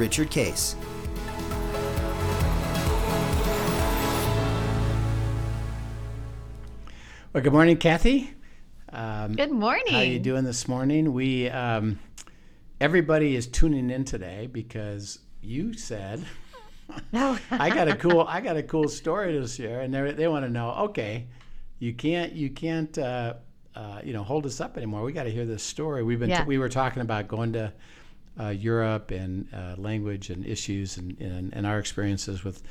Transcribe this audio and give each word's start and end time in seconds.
Richard 0.00 0.30
Case. 0.30 0.76
Well, 7.34 7.42
good 7.42 7.52
morning, 7.52 7.76
Kathy. 7.76 8.32
Um, 8.94 9.34
good 9.34 9.50
morning. 9.50 9.92
How 9.92 9.98
are 9.98 10.04
you 10.04 10.18
doing 10.18 10.44
this 10.44 10.66
morning? 10.66 11.12
We 11.12 11.50
um, 11.50 11.98
everybody 12.80 13.36
is 13.36 13.46
tuning 13.46 13.90
in 13.90 14.06
today 14.06 14.48
because 14.50 15.18
you 15.42 15.74
said 15.74 16.24
no. 17.12 17.36
I 17.50 17.68
got 17.68 17.88
a 17.88 17.94
cool 17.94 18.22
I 18.22 18.40
got 18.40 18.56
a 18.56 18.62
cool 18.62 18.88
story 18.88 19.38
to 19.38 19.46
share, 19.46 19.82
and 19.82 19.92
they 19.92 20.12
they 20.12 20.28
want 20.28 20.46
to 20.46 20.50
know. 20.50 20.70
Okay, 20.88 21.26
you 21.78 21.92
can't 21.92 22.32
you 22.32 22.48
can't 22.48 22.96
uh, 22.96 23.34
uh, 23.74 24.00
you 24.02 24.14
know 24.14 24.22
hold 24.22 24.46
us 24.46 24.62
up 24.62 24.78
anymore. 24.78 25.02
We 25.02 25.12
got 25.12 25.24
to 25.24 25.30
hear 25.30 25.44
this 25.44 25.62
story. 25.62 26.02
We've 26.02 26.18
been 26.18 26.30
yeah. 26.30 26.44
t- 26.44 26.48
we 26.48 26.56
were 26.56 26.70
talking 26.70 27.02
about 27.02 27.28
going 27.28 27.52
to 27.52 27.74
uh, 28.38 28.48
Europe 28.48 29.10
and 29.10 29.48
uh, 29.54 29.74
language 29.76 30.30
and 30.30 30.46
issues 30.46 30.96
and, 30.96 31.18
and, 31.20 31.52
and 31.54 31.66
our 31.66 31.78
experiences 31.78 32.44
with 32.44 32.62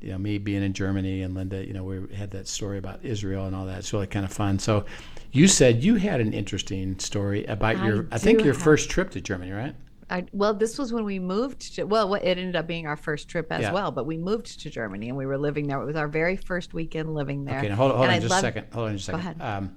you 0.00 0.10
know 0.10 0.18
me 0.18 0.38
being 0.38 0.62
in 0.62 0.72
Germany 0.72 1.22
and 1.22 1.34
Linda. 1.34 1.66
You 1.66 1.72
know 1.72 1.84
we 1.84 2.14
had 2.14 2.30
that 2.32 2.48
story 2.48 2.78
about 2.78 3.04
Israel 3.04 3.46
and 3.46 3.54
all 3.54 3.66
that. 3.66 3.78
It's 3.78 3.92
really 3.92 4.06
kind 4.06 4.24
of 4.24 4.32
fun. 4.32 4.58
So 4.58 4.84
you 5.32 5.48
said 5.48 5.82
you 5.82 5.96
had 5.96 6.20
an 6.20 6.32
interesting 6.32 6.98
story 6.98 7.44
about 7.44 7.76
I 7.76 7.86
your 7.86 8.08
I 8.10 8.18
think 8.18 8.42
your 8.42 8.54
have. 8.54 8.62
first 8.62 8.90
trip 8.90 9.10
to 9.10 9.20
Germany, 9.20 9.52
right? 9.52 9.74
I, 10.08 10.24
well, 10.32 10.54
this 10.54 10.78
was 10.78 10.92
when 10.92 11.04
we 11.04 11.18
moved 11.18 11.74
to, 11.74 11.84
well, 11.84 12.14
it 12.14 12.38
ended 12.38 12.54
up 12.54 12.68
being 12.68 12.86
our 12.86 12.96
first 12.96 13.28
trip 13.28 13.50
as 13.50 13.62
yeah. 13.62 13.72
well, 13.72 13.90
but 13.90 14.06
we 14.06 14.16
moved 14.16 14.60
to 14.60 14.70
Germany 14.70 15.08
and 15.08 15.16
we 15.16 15.26
were 15.26 15.36
living 15.36 15.66
there. 15.66 15.82
It 15.82 15.84
was 15.84 15.96
our 15.96 16.06
very 16.06 16.36
first 16.36 16.74
weekend 16.74 17.12
living 17.12 17.44
there. 17.44 17.58
Okay, 17.58 17.68
hold, 17.70 17.90
hold 17.92 18.08
on 18.08 18.20
just 18.20 18.30
loved, 18.30 18.44
a 18.44 18.46
second. 18.46 18.66
Hold 18.72 18.88
on 18.88 18.96
just 18.96 19.08
a 19.08 19.12
second. 19.12 19.38
Go 19.38 19.44
ahead. 19.44 19.56
Um, 19.58 19.76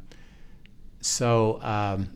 so, 1.01 1.59
um, 1.63 2.11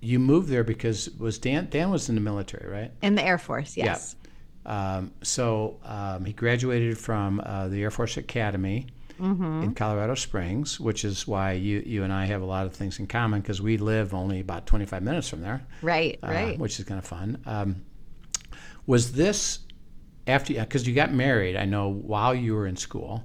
you 0.00 0.18
moved 0.18 0.48
there 0.48 0.64
because 0.64 1.10
was 1.18 1.38
Dan, 1.38 1.68
Dan 1.70 1.90
was 1.90 2.08
in 2.08 2.14
the 2.14 2.20
military, 2.20 2.70
right? 2.70 2.92
In 3.02 3.14
the 3.14 3.24
Air 3.24 3.38
Force, 3.38 3.76
yes. 3.76 4.16
Yeah. 4.22 4.96
Um, 4.96 5.12
so, 5.22 5.78
um, 5.84 6.24
he 6.24 6.32
graduated 6.32 6.98
from 6.98 7.40
uh, 7.44 7.68
the 7.68 7.82
Air 7.82 7.90
Force 7.90 8.16
Academy 8.16 8.86
mm-hmm. 9.18 9.62
in 9.62 9.74
Colorado 9.74 10.14
Springs, 10.14 10.78
which 10.78 11.04
is 11.04 11.26
why 11.26 11.52
you 11.52 11.82
you 11.84 12.04
and 12.04 12.12
I 12.12 12.26
have 12.26 12.42
a 12.42 12.44
lot 12.44 12.66
of 12.66 12.74
things 12.74 12.98
in 12.98 13.06
common 13.06 13.40
because 13.40 13.60
we 13.60 13.76
live 13.76 14.14
only 14.14 14.40
about 14.40 14.66
25 14.66 15.02
minutes 15.02 15.28
from 15.28 15.40
there. 15.40 15.66
Right, 15.82 16.18
uh, 16.22 16.28
right. 16.28 16.58
Which 16.58 16.78
is 16.78 16.84
kind 16.84 16.98
of 16.98 17.06
fun. 17.06 17.38
Um, 17.46 17.82
was 18.86 19.12
this 19.12 19.60
after 20.26 20.54
because 20.54 20.86
you 20.86 20.94
got 20.94 21.12
married? 21.12 21.56
I 21.56 21.64
know 21.64 21.88
while 21.88 22.34
you 22.34 22.54
were 22.54 22.66
in 22.66 22.76
school. 22.76 23.24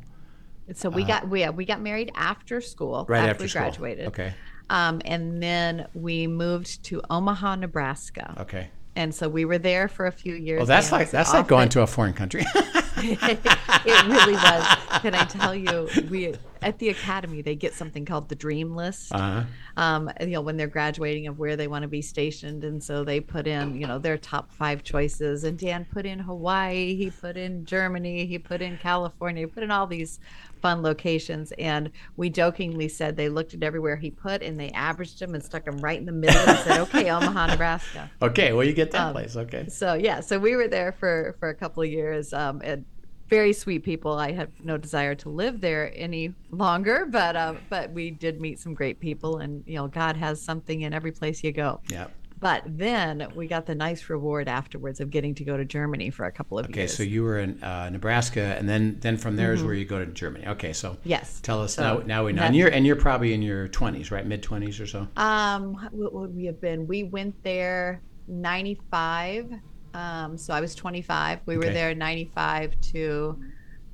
So 0.73 0.89
we 0.89 1.03
uh, 1.03 1.07
got 1.07 1.29
we 1.29 1.47
we 1.49 1.65
got 1.65 1.81
married 1.81 2.11
after 2.15 2.61
school. 2.61 3.05
Right 3.07 3.19
after, 3.19 3.31
after 3.31 3.43
we 3.43 3.47
school. 3.49 3.61
graduated. 3.61 4.07
Okay. 4.07 4.33
Um, 4.69 5.01
and 5.05 5.41
then 5.41 5.87
we 5.93 6.27
moved 6.27 6.83
to 6.85 7.01
Omaha, 7.09 7.55
Nebraska. 7.55 8.35
Okay. 8.39 8.69
And 8.95 9.13
so 9.13 9.27
we 9.27 9.45
were 9.45 9.57
there 9.57 9.87
for 9.87 10.05
a 10.05 10.11
few 10.11 10.35
years. 10.35 10.59
Well, 10.59 10.67
that's 10.67 10.91
like 10.91 11.09
that's 11.09 11.33
like 11.33 11.47
going 11.47 11.69
to 11.69 11.81
a 11.81 11.87
foreign 11.87 12.13
country. 12.13 12.45
it 12.55 14.07
really 14.07 14.33
was. 14.33 14.77
Can 15.01 15.15
I 15.15 15.25
tell 15.25 15.55
you? 15.55 15.89
We 16.09 16.35
at 16.63 16.79
the 16.79 16.89
academy 16.89 17.41
they 17.41 17.55
get 17.55 17.73
something 17.73 18.05
called 18.05 18.29
the 18.29 18.35
dream 18.35 18.75
list. 18.75 19.13
Uh-huh. 19.13 19.43
Um, 19.77 20.11
you 20.21 20.27
know, 20.27 20.41
when 20.41 20.57
they're 20.57 20.67
graduating 20.67 21.27
of 21.27 21.39
where 21.39 21.55
they 21.55 21.67
want 21.67 21.83
to 21.83 21.87
be 21.87 22.01
stationed, 22.01 22.63
and 22.63 22.83
so 22.83 23.03
they 23.03 23.19
put 23.19 23.47
in 23.47 23.79
you 23.79 23.87
know 23.87 23.99
their 23.99 24.17
top 24.17 24.51
five 24.51 24.83
choices. 24.83 25.43
And 25.43 25.57
Dan 25.57 25.85
put 25.91 26.05
in 26.05 26.19
Hawaii, 26.19 26.95
he 26.95 27.09
put 27.09 27.37
in 27.37 27.65
Germany, 27.65 28.25
he 28.25 28.37
put 28.37 28.61
in 28.61 28.77
California, 28.77 29.43
he 29.43 29.47
put 29.47 29.63
in 29.63 29.71
all 29.71 29.87
these 29.87 30.19
fun 30.61 30.81
locations. 30.81 31.51
And 31.53 31.91
we 32.17 32.29
jokingly 32.29 32.87
said 32.87 33.15
they 33.15 33.29
looked 33.29 33.53
at 33.53 33.63
everywhere 33.63 33.95
he 33.95 34.09
put 34.09 34.41
and 34.41 34.59
they 34.59 34.69
averaged 34.71 35.19
them 35.19 35.35
and 35.35 35.43
stuck 35.43 35.65
them 35.65 35.77
right 35.77 35.99
in 35.99 36.05
the 36.05 36.11
middle 36.11 36.41
and 36.41 36.57
said, 36.59 36.79
"Okay, 36.81 37.09
Omaha, 37.11 37.47
Nebraska." 37.47 38.09
Okay, 38.21 38.53
well 38.53 38.65
you 38.65 38.73
get 38.73 38.91
that 38.91 39.07
um, 39.07 39.13
place. 39.13 39.35
Okay. 39.35 39.67
So 39.69 39.93
yeah, 39.93 40.21
so 40.21 40.39
we 40.39 40.55
were 40.55 40.67
there 40.67 40.91
for 40.91 41.35
for 41.39 41.49
a 41.49 41.55
couple 41.55 41.83
of 41.83 41.89
years. 41.89 42.33
Um, 42.33 42.61
and 42.63 42.85
very 43.29 43.53
sweet 43.53 43.83
people. 43.83 44.13
I 44.13 44.31
have 44.31 44.49
no 44.63 44.77
desire 44.77 45.15
to 45.15 45.29
live 45.29 45.61
there 45.61 45.91
any 45.95 46.33
longer, 46.51 47.05
but 47.09 47.35
uh, 47.35 47.55
but 47.69 47.91
we 47.91 48.11
did 48.11 48.39
meet 48.39 48.59
some 48.59 48.73
great 48.73 48.99
people, 48.99 49.37
and 49.37 49.63
you 49.65 49.75
know, 49.75 49.87
God 49.87 50.15
has 50.17 50.41
something 50.41 50.81
in 50.81 50.93
every 50.93 51.11
place 51.11 51.43
you 51.43 51.51
go. 51.51 51.81
Yeah. 51.89 52.07
But 52.39 52.63
then 52.65 53.31
we 53.35 53.47
got 53.47 53.65
the 53.65 53.73
nice 53.73 54.09
reward 54.09 54.49
afterwards 54.49 54.99
of 54.99 55.09
getting 55.09 55.33
to 55.35 55.45
go 55.45 55.55
to 55.55 55.63
Germany 55.63 56.09
for 56.09 56.25
a 56.25 56.31
couple 56.31 56.59
of 56.59 56.65
okay, 56.65 56.81
years. 56.81 56.93
Okay, 56.93 56.97
so 56.97 57.09
you 57.09 57.23
were 57.23 57.39
in 57.39 57.63
uh, 57.63 57.89
Nebraska, 57.89 58.57
and 58.59 58.67
then 58.67 58.97
then 58.99 59.15
from 59.15 59.37
there 59.37 59.53
mm-hmm. 59.53 59.59
is 59.59 59.63
where 59.63 59.73
you 59.73 59.85
go 59.85 60.03
to 60.03 60.11
Germany. 60.11 60.45
Okay, 60.47 60.73
so 60.73 60.97
yes, 61.05 61.39
tell 61.41 61.61
us 61.61 61.75
so 61.75 61.99
now. 61.99 62.03
Now 62.05 62.25
we 62.25 62.33
know, 62.33 62.41
and 62.41 62.53
you're 62.53 62.67
and 62.67 62.85
you're 62.85 62.97
probably 62.97 63.33
in 63.33 63.41
your 63.41 63.69
twenties, 63.69 64.11
right? 64.11 64.25
Mid 64.25 64.43
twenties 64.43 64.81
or 64.81 64.87
so. 64.87 65.07
Um, 65.15 65.87
what 65.91 66.13
would 66.13 66.35
we 66.35 66.43
have 66.45 66.59
been? 66.59 66.85
We 66.85 67.03
went 67.03 67.41
there 67.43 68.01
ninety 68.27 68.77
five 68.91 69.49
um, 69.93 70.37
so 70.37 70.53
I 70.53 70.61
was 70.61 70.75
25. 70.75 71.41
We 71.45 71.57
were 71.57 71.65
there 71.65 71.93
95 71.93 72.79
to 72.93 73.39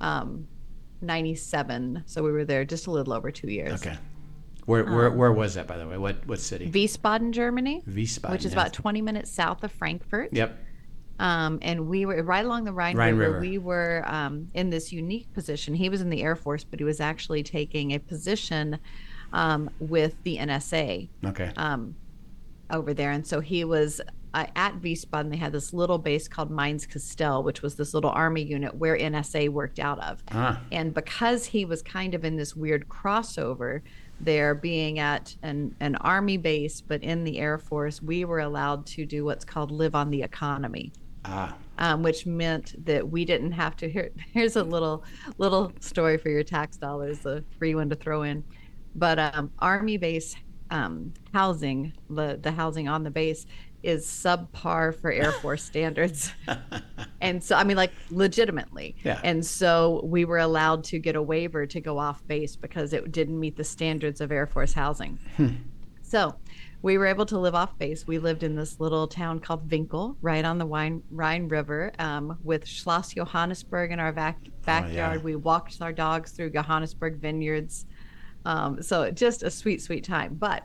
um, 0.02 0.48
97. 1.02 2.04
So 2.06 2.24
we 2.24 2.32
were 2.32 2.46
there 2.46 2.66
just 2.66 2.88
a 2.88 2.92
little 2.92 3.14
over 3.14 3.32
two 3.32 3.50
years. 3.50 3.74
Okay. 3.74 3.98
Where, 4.66 4.86
where, 4.86 5.08
um, 5.08 5.18
where 5.18 5.32
was 5.32 5.56
that, 5.56 5.68
by 5.68 5.78
the 5.78 5.88
way? 5.88 5.98
What 5.98 6.28
what 6.28 6.40
city? 6.40 6.70
Wiesbaden, 6.70 7.32
Germany. 7.32 7.82
Wiesbaden, 7.90 8.32
which 8.32 8.46
is 8.46 8.54
about 8.54 8.72
20 8.72 9.02
minutes 9.02 9.32
south 9.32 9.64
of 9.64 9.72
Frankfurt. 9.72 10.30
Yep. 10.32 10.58
Um, 11.18 11.60
and 11.62 11.88
we 11.88 12.06
were 12.06 12.24
right 12.24 12.46
along 12.46 12.64
the 12.64 12.72
Rhine, 12.72 12.96
Rhine 12.96 13.16
River. 13.16 13.34
River. 13.34 13.42
We 13.42 13.58
were 13.58 14.04
um, 14.06 14.48
in 14.54 14.70
this 14.70 14.94
unique 14.94 15.34
position. 15.34 15.74
He 15.74 15.90
was 15.90 16.02
in 16.02 16.10
the 16.10 16.22
Air 16.22 16.36
Force, 16.36 16.64
but 16.64 16.80
he 16.80 16.86
was 16.86 17.02
actually 17.02 17.44
taking 17.44 17.92
a 17.92 18.00
position 18.00 18.80
um, 19.34 19.70
with 19.80 20.16
the 20.24 20.38
NSA. 20.38 21.10
Okay. 21.26 21.52
Um, 21.58 21.96
over 22.72 22.94
there, 22.94 23.10
and 23.10 23.26
so 23.26 23.40
he 23.40 23.64
was 23.64 24.00
uh, 24.34 24.46
at 24.56 24.80
Wiesbaden, 24.82 25.32
they 25.32 25.38
had 25.38 25.52
this 25.52 25.74
little 25.74 25.98
base 25.98 26.28
called 26.28 26.52
Mainz 26.52 26.86
Kastel, 26.86 27.44
which 27.44 27.62
was 27.62 27.76
this 27.76 27.94
little 27.94 28.12
army 28.12 28.44
unit 28.44 28.76
where 28.76 28.98
NSA 28.98 29.50
worked 29.50 29.80
out 29.80 30.00
of. 30.00 30.24
Ah. 30.32 30.62
And 30.72 30.94
because 30.94 31.46
he 31.46 31.66
was 31.66 31.82
kind 31.82 32.14
of 32.14 32.24
in 32.24 32.36
this 32.36 32.56
weird 32.56 32.88
crossover, 32.90 33.82
there 34.22 34.54
being 34.54 35.00
at 35.00 35.36
an, 35.42 35.76
an 35.80 35.96
army 35.98 36.38
base, 36.38 36.82
but 36.82 37.02
in 37.04 37.24
the 37.24 37.40
Air 37.40 37.58
Force, 37.58 38.02
we 38.02 38.26
were 38.26 38.40
allowed 38.40 38.86
to 38.88 39.06
do 39.06 39.26
what's 39.26 39.46
called 39.46 39.72
live 39.72 39.96
on 39.96 40.10
the 40.10 40.22
economy. 40.22 40.92
Ah. 41.26 41.56
Um, 41.78 42.04
which 42.04 42.26
meant 42.26 42.86
that 42.86 43.10
we 43.10 43.26
didn't 43.26 43.54
have 43.54 43.76
to. 43.78 43.90
Here, 43.90 44.12
here's 44.34 44.56
a 44.56 44.64
little 44.64 45.04
little 45.38 45.72
story 45.80 46.18
for 46.18 46.30
your 46.30 46.44
tax 46.44 46.78
dollars, 46.78 47.26
a 47.26 47.44
free 47.58 47.74
one 47.74 47.90
to 47.90 47.96
throw 47.96 48.24
in. 48.24 48.44
But 48.96 49.20
um, 49.20 49.52
Army 49.60 49.98
base 49.98 50.36
um, 50.72 51.14
housing, 51.34 51.94
the 52.10 52.40
the 52.42 52.52
housing 52.52 52.88
on 52.88 53.04
the 53.04 53.12
base, 53.12 53.46
is 53.84 54.06
subpar 54.06 55.00
for 55.00 55.12
Air 55.12 55.32
Force 55.32 55.64
standards. 55.72 56.34
and 57.22 57.44
so, 57.44 57.56
I 57.56 57.64
mean, 57.64 57.78
like 57.78 57.92
legitimately. 58.10 58.96
Yeah. 59.04 59.20
And 59.24 59.46
so 59.46 60.02
we 60.04 60.26
were 60.26 60.40
allowed 60.40 60.84
to 60.86 61.00
get 61.00 61.16
a 61.16 61.22
waiver 61.22 61.66
to 61.66 61.80
go 61.80 61.98
off 61.98 62.26
base 62.28 62.56
because 62.56 62.94
it 62.94 63.12
didn't 63.12 63.40
meet 63.40 63.56
the 63.56 63.64
standards 63.64 64.22
of 64.22 64.32
Air 64.32 64.48
Force 64.48 64.74
housing. 64.74 65.20
Hmm. 65.38 65.50
So 66.02 66.36
we 66.82 66.98
were 66.98 67.06
able 67.06 67.26
to 67.28 67.38
live 67.38 67.56
off 67.56 67.78
base. 67.78 68.08
We 68.08 68.20
lived 68.20 68.44
in 68.44 68.56
this 68.56 68.80
little 68.80 69.08
town 69.08 69.40
called 69.40 69.70
Winkel, 69.70 70.16
right 70.22 70.44
on 70.44 70.58
the 70.58 70.66
Rhine, 70.66 71.04
Rhine 71.12 71.48
River, 71.48 71.92
um, 72.00 72.38
with 72.44 72.66
Schloss 72.66 73.14
Johannisberg 73.14 73.92
in 73.92 74.00
our 74.00 74.12
back, 74.12 74.40
backyard. 74.66 75.12
Oh, 75.12 75.20
yeah. 75.20 75.24
We 75.24 75.36
walked 75.36 75.82
our 75.82 75.94
dogs 75.94 76.32
through 76.32 76.52
Johannisberg 76.52 77.18
vineyards. 77.18 77.86
Um, 78.46 78.82
so 78.82 79.12
just 79.12 79.44
a 79.44 79.52
sweet, 79.52 79.82
sweet 79.82 80.04
time. 80.04 80.36
But 80.36 80.64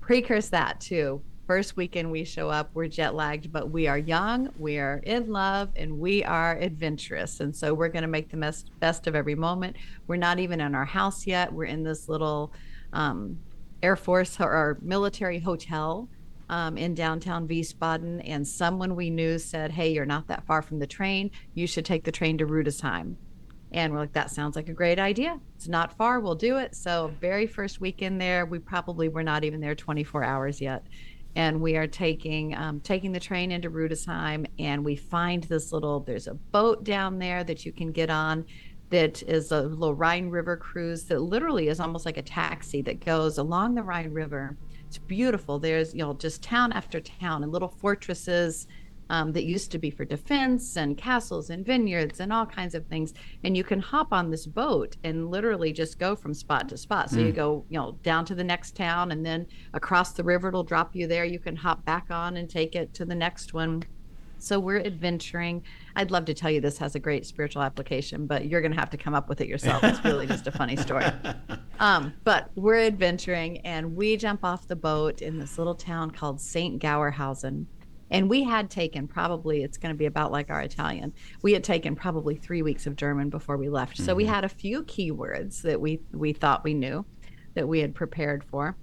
precurse 0.00 0.48
that 0.50 0.80
too 0.80 1.22
First 1.46 1.76
weekend 1.76 2.10
we 2.10 2.24
show 2.24 2.48
up, 2.48 2.70
we're 2.72 2.88
jet 2.88 3.14
lagged, 3.14 3.52
but 3.52 3.70
we 3.70 3.86
are 3.86 3.98
young, 3.98 4.48
we 4.58 4.78
are 4.78 5.02
in 5.04 5.30
love, 5.30 5.68
and 5.76 5.98
we 6.00 6.24
are 6.24 6.56
adventurous. 6.56 7.40
And 7.40 7.54
so 7.54 7.74
we're 7.74 7.90
going 7.90 8.02
to 8.02 8.08
make 8.08 8.30
the 8.30 8.38
best, 8.38 8.70
best 8.80 9.06
of 9.06 9.14
every 9.14 9.34
moment. 9.34 9.76
We're 10.06 10.16
not 10.16 10.38
even 10.38 10.62
in 10.62 10.74
our 10.74 10.86
house 10.86 11.26
yet. 11.26 11.52
We're 11.52 11.64
in 11.64 11.82
this 11.82 12.08
little 12.08 12.50
um, 12.94 13.38
Air 13.82 13.94
Force 13.96 14.40
or 14.40 14.78
military 14.80 15.38
hotel 15.38 16.08
um, 16.48 16.78
in 16.78 16.94
downtown 16.94 17.46
Wiesbaden. 17.46 18.22
And 18.24 18.48
someone 18.48 18.96
we 18.96 19.10
knew 19.10 19.38
said, 19.38 19.70
Hey, 19.70 19.92
you're 19.92 20.06
not 20.06 20.28
that 20.28 20.46
far 20.46 20.62
from 20.62 20.78
the 20.78 20.86
train. 20.86 21.30
You 21.52 21.66
should 21.66 21.84
take 21.84 22.04
the 22.04 22.12
train 22.12 22.38
to 22.38 22.46
Rudesheim. 22.46 23.16
And 23.70 23.92
we're 23.92 23.98
like, 23.98 24.12
that 24.12 24.30
sounds 24.30 24.54
like 24.54 24.68
a 24.68 24.72
great 24.72 25.00
idea. 25.00 25.40
It's 25.56 25.66
not 25.66 25.96
far. 25.98 26.20
We'll 26.20 26.36
do 26.36 26.58
it. 26.58 26.76
So, 26.76 27.12
very 27.20 27.48
first 27.48 27.80
weekend 27.80 28.20
there, 28.20 28.46
we 28.46 28.60
probably 28.60 29.08
were 29.08 29.24
not 29.24 29.42
even 29.42 29.60
there 29.60 29.74
24 29.74 30.22
hours 30.22 30.60
yet 30.60 30.86
and 31.36 31.60
we 31.60 31.76
are 31.76 31.86
taking 31.86 32.54
um, 32.56 32.80
taking 32.80 33.12
the 33.12 33.20
train 33.20 33.50
into 33.50 33.70
Rudesheim, 33.70 34.46
and 34.58 34.84
we 34.84 34.96
find 34.96 35.44
this 35.44 35.72
little. 35.72 36.00
There's 36.00 36.26
a 36.26 36.34
boat 36.34 36.84
down 36.84 37.18
there 37.18 37.44
that 37.44 37.64
you 37.64 37.72
can 37.72 37.92
get 37.92 38.10
on. 38.10 38.44
That 38.90 39.22
is 39.24 39.50
a 39.50 39.62
little 39.62 39.94
Rhine 39.94 40.28
River 40.28 40.56
cruise 40.56 41.04
that 41.04 41.20
literally 41.20 41.68
is 41.68 41.80
almost 41.80 42.06
like 42.06 42.18
a 42.18 42.22
taxi 42.22 42.82
that 42.82 43.04
goes 43.04 43.38
along 43.38 43.74
the 43.74 43.82
Rhine 43.82 44.12
River. 44.12 44.56
It's 44.86 44.98
beautiful. 44.98 45.58
There's 45.58 45.92
you 45.94 46.00
know 46.00 46.14
just 46.14 46.42
town 46.42 46.72
after 46.72 47.00
town 47.00 47.42
and 47.42 47.50
little 47.50 47.68
fortresses 47.68 48.68
um, 49.10 49.32
that 49.32 49.44
used 49.44 49.70
to 49.72 49.78
be 49.78 49.90
for 49.90 50.04
defense 50.04 50.76
and 50.76 50.96
castles 50.96 51.50
and 51.50 51.64
vineyards 51.64 52.20
and 52.20 52.32
all 52.32 52.46
kinds 52.46 52.74
of 52.74 52.86
things. 52.86 53.14
And 53.42 53.56
you 53.56 53.64
can 53.64 53.80
hop 53.80 54.12
on 54.12 54.30
this 54.30 54.46
boat 54.46 54.96
and 55.04 55.30
literally 55.30 55.72
just 55.72 55.98
go 55.98 56.16
from 56.16 56.34
spot 56.34 56.68
to 56.70 56.76
spot. 56.76 57.10
So 57.10 57.18
mm. 57.18 57.26
you 57.26 57.32
go, 57.32 57.64
you 57.68 57.78
know, 57.78 57.98
down 58.02 58.24
to 58.26 58.34
the 58.34 58.44
next 58.44 58.76
town 58.76 59.12
and 59.12 59.24
then 59.24 59.46
across 59.72 60.12
the 60.12 60.24
river, 60.24 60.48
it'll 60.48 60.64
drop 60.64 60.94
you 60.94 61.06
there. 61.06 61.24
You 61.24 61.38
can 61.38 61.56
hop 61.56 61.84
back 61.84 62.06
on 62.10 62.36
and 62.36 62.48
take 62.48 62.74
it 62.74 62.94
to 62.94 63.04
the 63.04 63.14
next 63.14 63.52
one. 63.52 63.84
So 64.38 64.60
we're 64.60 64.80
adventuring. 64.80 65.62
I'd 65.96 66.10
love 66.10 66.26
to 66.26 66.34
tell 66.34 66.50
you 66.50 66.60
this 66.60 66.76
has 66.78 66.94
a 66.94 66.98
great 66.98 67.24
spiritual 67.24 67.62
application, 67.62 68.26
but 68.26 68.46
you're 68.46 68.60
going 68.60 68.72
to 68.72 68.78
have 68.78 68.90
to 68.90 68.98
come 68.98 69.14
up 69.14 69.28
with 69.28 69.40
it 69.40 69.48
yourself. 69.48 69.82
It's 69.82 70.04
really 70.04 70.26
just 70.26 70.46
a 70.46 70.52
funny 70.52 70.76
story. 70.76 71.06
Um, 71.80 72.14
but 72.22 72.52
we're 72.54 72.78
adventuring 72.78 73.58
and 73.66 73.96
we 73.96 74.16
jump 74.16 74.44
off 74.44 74.68
the 74.68 74.76
boat 74.76 75.22
in 75.22 75.40
this 75.40 75.58
little 75.58 75.74
town 75.74 76.12
called 76.12 76.40
St. 76.40 76.80
Goarshausen 76.80 77.66
and 78.14 78.30
we 78.30 78.42
had 78.44 78.70
taken 78.70 79.08
probably 79.08 79.62
it's 79.62 79.76
going 79.76 79.92
to 79.92 79.98
be 79.98 80.06
about 80.06 80.30
like 80.30 80.50
our 80.50 80.60
italian 80.60 81.12
we 81.42 81.52
had 81.52 81.64
taken 81.64 81.94
probably 81.94 82.36
three 82.36 82.62
weeks 82.62 82.86
of 82.86 82.96
german 82.96 83.28
before 83.28 83.56
we 83.56 83.68
left 83.68 83.94
mm-hmm. 83.94 84.04
so 84.04 84.14
we 84.14 84.24
mm-hmm. 84.24 84.34
had 84.34 84.44
a 84.44 84.48
few 84.48 84.82
keywords 84.84 85.62
that 85.62 85.80
we 85.80 86.00
we 86.12 86.32
thought 86.32 86.64
we 86.64 86.74
knew 86.74 87.04
that 87.54 87.66
we 87.66 87.80
had 87.80 87.94
prepared 87.94 88.44
for 88.44 88.76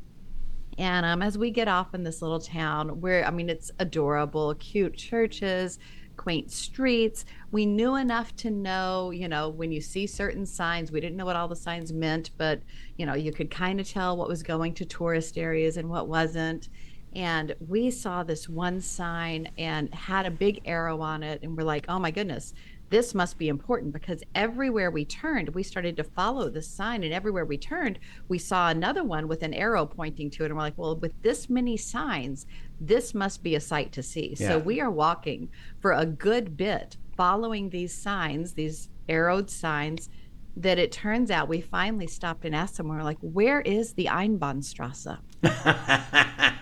and 0.77 1.05
um, 1.05 1.21
as 1.21 1.37
we 1.37 1.51
get 1.51 1.67
off 1.67 1.93
in 1.93 2.03
this 2.03 2.21
little 2.21 2.39
town 2.39 3.01
where 3.01 3.25
i 3.25 3.31
mean 3.31 3.49
it's 3.49 3.71
adorable 3.79 4.53
cute 4.55 4.95
churches 4.95 5.79
quaint 6.17 6.51
streets 6.51 7.25
we 7.51 7.65
knew 7.65 7.95
enough 7.95 8.35
to 8.35 8.51
know 8.51 9.11
you 9.11 9.27
know 9.27 9.49
when 9.49 9.71
you 9.71 9.81
see 9.81 10.05
certain 10.05 10.45
signs 10.45 10.91
we 10.91 10.99
didn't 10.99 11.17
know 11.17 11.25
what 11.25 11.35
all 11.35 11.47
the 11.47 11.55
signs 11.55 11.91
meant 11.91 12.31
but 12.37 12.61
you 12.97 13.05
know 13.05 13.13
you 13.13 13.31
could 13.31 13.49
kind 13.49 13.79
of 13.79 13.89
tell 13.89 14.15
what 14.15 14.27
was 14.27 14.43
going 14.43 14.73
to 14.73 14.85
tourist 14.85 15.37
areas 15.37 15.77
and 15.77 15.89
what 15.89 16.07
wasn't 16.07 16.69
and 17.15 17.55
we 17.67 17.91
saw 17.91 18.23
this 18.23 18.47
one 18.47 18.81
sign 18.81 19.49
and 19.57 19.93
had 19.93 20.25
a 20.25 20.31
big 20.31 20.61
arrow 20.65 21.01
on 21.01 21.23
it 21.23 21.41
and 21.43 21.55
we're 21.55 21.63
like 21.63 21.85
oh 21.89 21.99
my 21.99 22.11
goodness. 22.11 22.53
This 22.89 23.15
must 23.15 23.37
be 23.37 23.47
important 23.47 23.93
because 23.93 24.21
everywhere 24.35 24.91
we 24.91 25.05
turned 25.05 25.49
we 25.49 25.63
started 25.63 25.95
to 25.95 26.03
follow 26.03 26.49
this 26.49 26.67
sign 26.67 27.03
and 27.05 27.13
everywhere 27.13 27.45
we 27.45 27.57
turned 27.57 27.99
we 28.27 28.37
saw 28.37 28.69
another 28.69 29.03
one 29.03 29.29
with 29.29 29.43
an 29.43 29.53
arrow 29.53 29.85
pointing 29.85 30.29
to 30.31 30.43
it 30.43 30.47
and 30.47 30.55
we're 30.55 30.61
like 30.63 30.77
well 30.77 30.97
with 30.97 31.13
this 31.21 31.49
many 31.49 31.77
signs 31.77 32.45
this 32.81 33.13
must 33.13 33.43
be 33.43 33.55
a 33.55 33.61
sight 33.61 33.93
to 33.93 34.03
see. 34.03 34.35
Yeah. 34.37 34.49
so 34.49 34.59
we 34.59 34.81
are 34.81 34.91
walking 34.91 35.49
for 35.79 35.93
a 35.93 36.05
good 36.05 36.57
bit 36.57 36.97
following 37.15 37.69
these 37.69 37.93
signs 37.93 38.53
these 38.53 38.89
arrowed 39.07 39.49
signs 39.49 40.09
that 40.57 40.77
it 40.77 40.91
turns 40.91 41.31
out 41.31 41.47
we 41.47 41.61
finally 41.61 42.07
stopped 42.07 42.43
and 42.43 42.53
asked 42.53 42.75
them 42.75 42.89
we 42.89 42.95
we're 42.97 43.03
like 43.03 43.19
where 43.21 43.61
is 43.61 43.93
the 43.93 44.07
einbahnstrasse 44.07 45.17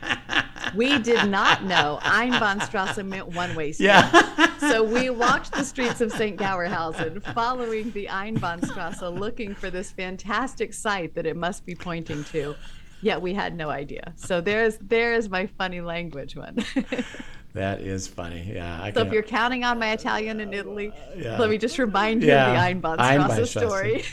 we 0.75 0.99
did 0.99 1.29
not 1.29 1.63
know 1.63 1.99
Einbahnstrasse 2.01 3.05
meant 3.05 3.27
one 3.27 3.55
way 3.55 3.71
street. 3.71 3.87
Yeah. 3.87 4.57
so 4.59 4.83
we 4.83 5.09
walked 5.09 5.51
the 5.51 5.63
streets 5.63 6.01
of 6.01 6.11
St. 6.11 6.37
Goarshausen, 6.37 7.21
following 7.33 7.91
the 7.91 8.07
Einbahnstrasse, 8.07 9.17
looking 9.17 9.55
for 9.55 9.69
this 9.69 9.91
fantastic 9.91 10.73
site 10.73 11.15
that 11.15 11.25
it 11.25 11.35
must 11.35 11.65
be 11.65 11.75
pointing 11.75 12.23
to. 12.25 12.55
Yet 13.01 13.21
we 13.21 13.33
had 13.33 13.55
no 13.55 13.69
idea. 13.69 14.13
So 14.17 14.41
there's 14.41 14.77
there's 14.81 15.29
my 15.29 15.45
funny 15.45 15.81
language 15.81 16.35
one. 16.35 16.57
That 17.53 17.81
is 17.81 18.07
funny. 18.07 18.51
Yeah. 18.53 18.79
I 18.81 18.91
so 18.91 18.99
can, 18.99 19.07
if 19.07 19.13
you're 19.13 19.23
counting 19.23 19.63
on 19.63 19.79
my 19.79 19.91
Italian 19.91 20.39
in 20.39 20.53
Italy, 20.53 20.93
yeah. 21.15 21.39
let 21.39 21.49
me 21.49 21.57
just 21.57 21.79
remind 21.79 22.21
you 22.21 22.29
yeah. 22.29 22.51
of 22.51 22.81
the 22.81 22.89
Einbahnstrasse 22.89 23.47
story. 23.47 24.03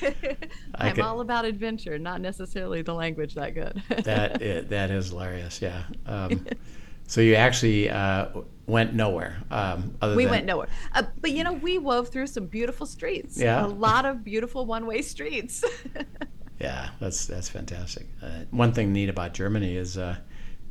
I'm 0.74 0.94
can, 0.94 1.04
all 1.04 1.20
about 1.20 1.44
adventure, 1.44 1.98
not 1.98 2.20
necessarily 2.20 2.80
the 2.82 2.94
language 2.94 3.34
that 3.34 3.54
good. 3.54 3.82
that 4.04 4.40
is, 4.40 4.68
that 4.68 4.90
is 4.90 5.10
hilarious. 5.10 5.60
Yeah. 5.60 5.82
Um, 6.06 6.46
so 7.06 7.20
you 7.20 7.34
actually 7.34 7.90
uh, 7.90 8.28
went 8.66 8.94
nowhere. 8.94 9.36
Um, 9.50 9.94
we 10.16 10.24
than... 10.24 10.30
went 10.30 10.46
nowhere, 10.46 10.68
uh, 10.92 11.04
but 11.20 11.30
you 11.30 11.44
know 11.44 11.52
we 11.52 11.78
wove 11.78 12.08
through 12.08 12.26
some 12.28 12.46
beautiful 12.46 12.86
streets. 12.86 13.38
Yeah. 13.38 13.64
A 13.64 13.68
lot 13.68 14.06
of 14.06 14.24
beautiful 14.24 14.66
one-way 14.66 15.02
streets. 15.02 15.62
yeah, 16.58 16.90
that's 17.00 17.26
that's 17.26 17.48
fantastic. 17.48 18.06
Uh, 18.22 18.40
one 18.50 18.72
thing 18.72 18.92
neat 18.92 19.08
about 19.08 19.34
Germany 19.34 19.76
is 19.76 19.98
uh, 19.98 20.16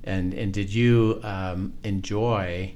and 0.05 0.33
and 0.33 0.53
did 0.53 0.73
you 0.73 1.19
um, 1.23 1.73
enjoy 1.83 2.73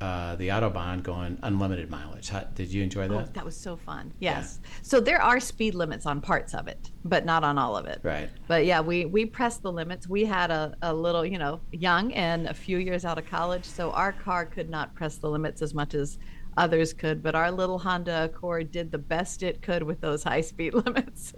uh, 0.00 0.36
the 0.36 0.48
autobahn 0.48 1.02
going 1.02 1.38
unlimited 1.42 1.90
mileage? 1.90 2.28
How, 2.28 2.40
did 2.54 2.72
you 2.72 2.82
enjoy 2.82 3.08
that? 3.08 3.14
Oh, 3.14 3.28
that 3.32 3.44
was 3.44 3.56
so 3.56 3.76
fun. 3.76 4.12
Yes. 4.18 4.60
Yeah. 4.62 4.68
So 4.82 5.00
there 5.00 5.22
are 5.22 5.40
speed 5.40 5.74
limits 5.74 6.04
on 6.04 6.20
parts 6.20 6.54
of 6.54 6.68
it, 6.68 6.90
but 7.04 7.24
not 7.24 7.44
on 7.44 7.56
all 7.56 7.76
of 7.76 7.86
it. 7.86 8.00
Right. 8.02 8.28
But 8.46 8.66
yeah, 8.66 8.80
we 8.80 9.06
we 9.06 9.24
pressed 9.24 9.62
the 9.62 9.72
limits. 9.72 10.08
We 10.08 10.24
had 10.24 10.50
a, 10.50 10.76
a 10.82 10.92
little, 10.92 11.24
you 11.24 11.38
know, 11.38 11.60
young 11.72 12.12
and 12.12 12.46
a 12.46 12.54
few 12.54 12.78
years 12.78 13.04
out 13.04 13.18
of 13.18 13.26
college, 13.26 13.64
so 13.64 13.90
our 13.92 14.12
car 14.12 14.44
could 14.44 14.68
not 14.68 14.94
press 14.94 15.16
the 15.16 15.30
limits 15.30 15.62
as 15.62 15.72
much 15.72 15.94
as 15.94 16.18
others 16.56 16.92
could. 16.92 17.22
But 17.22 17.34
our 17.34 17.50
little 17.50 17.78
Honda 17.78 18.24
Accord 18.24 18.70
did 18.70 18.90
the 18.90 18.98
best 18.98 19.42
it 19.42 19.62
could 19.62 19.82
with 19.82 20.00
those 20.00 20.22
high 20.22 20.42
speed 20.42 20.74
limits. 20.86 21.32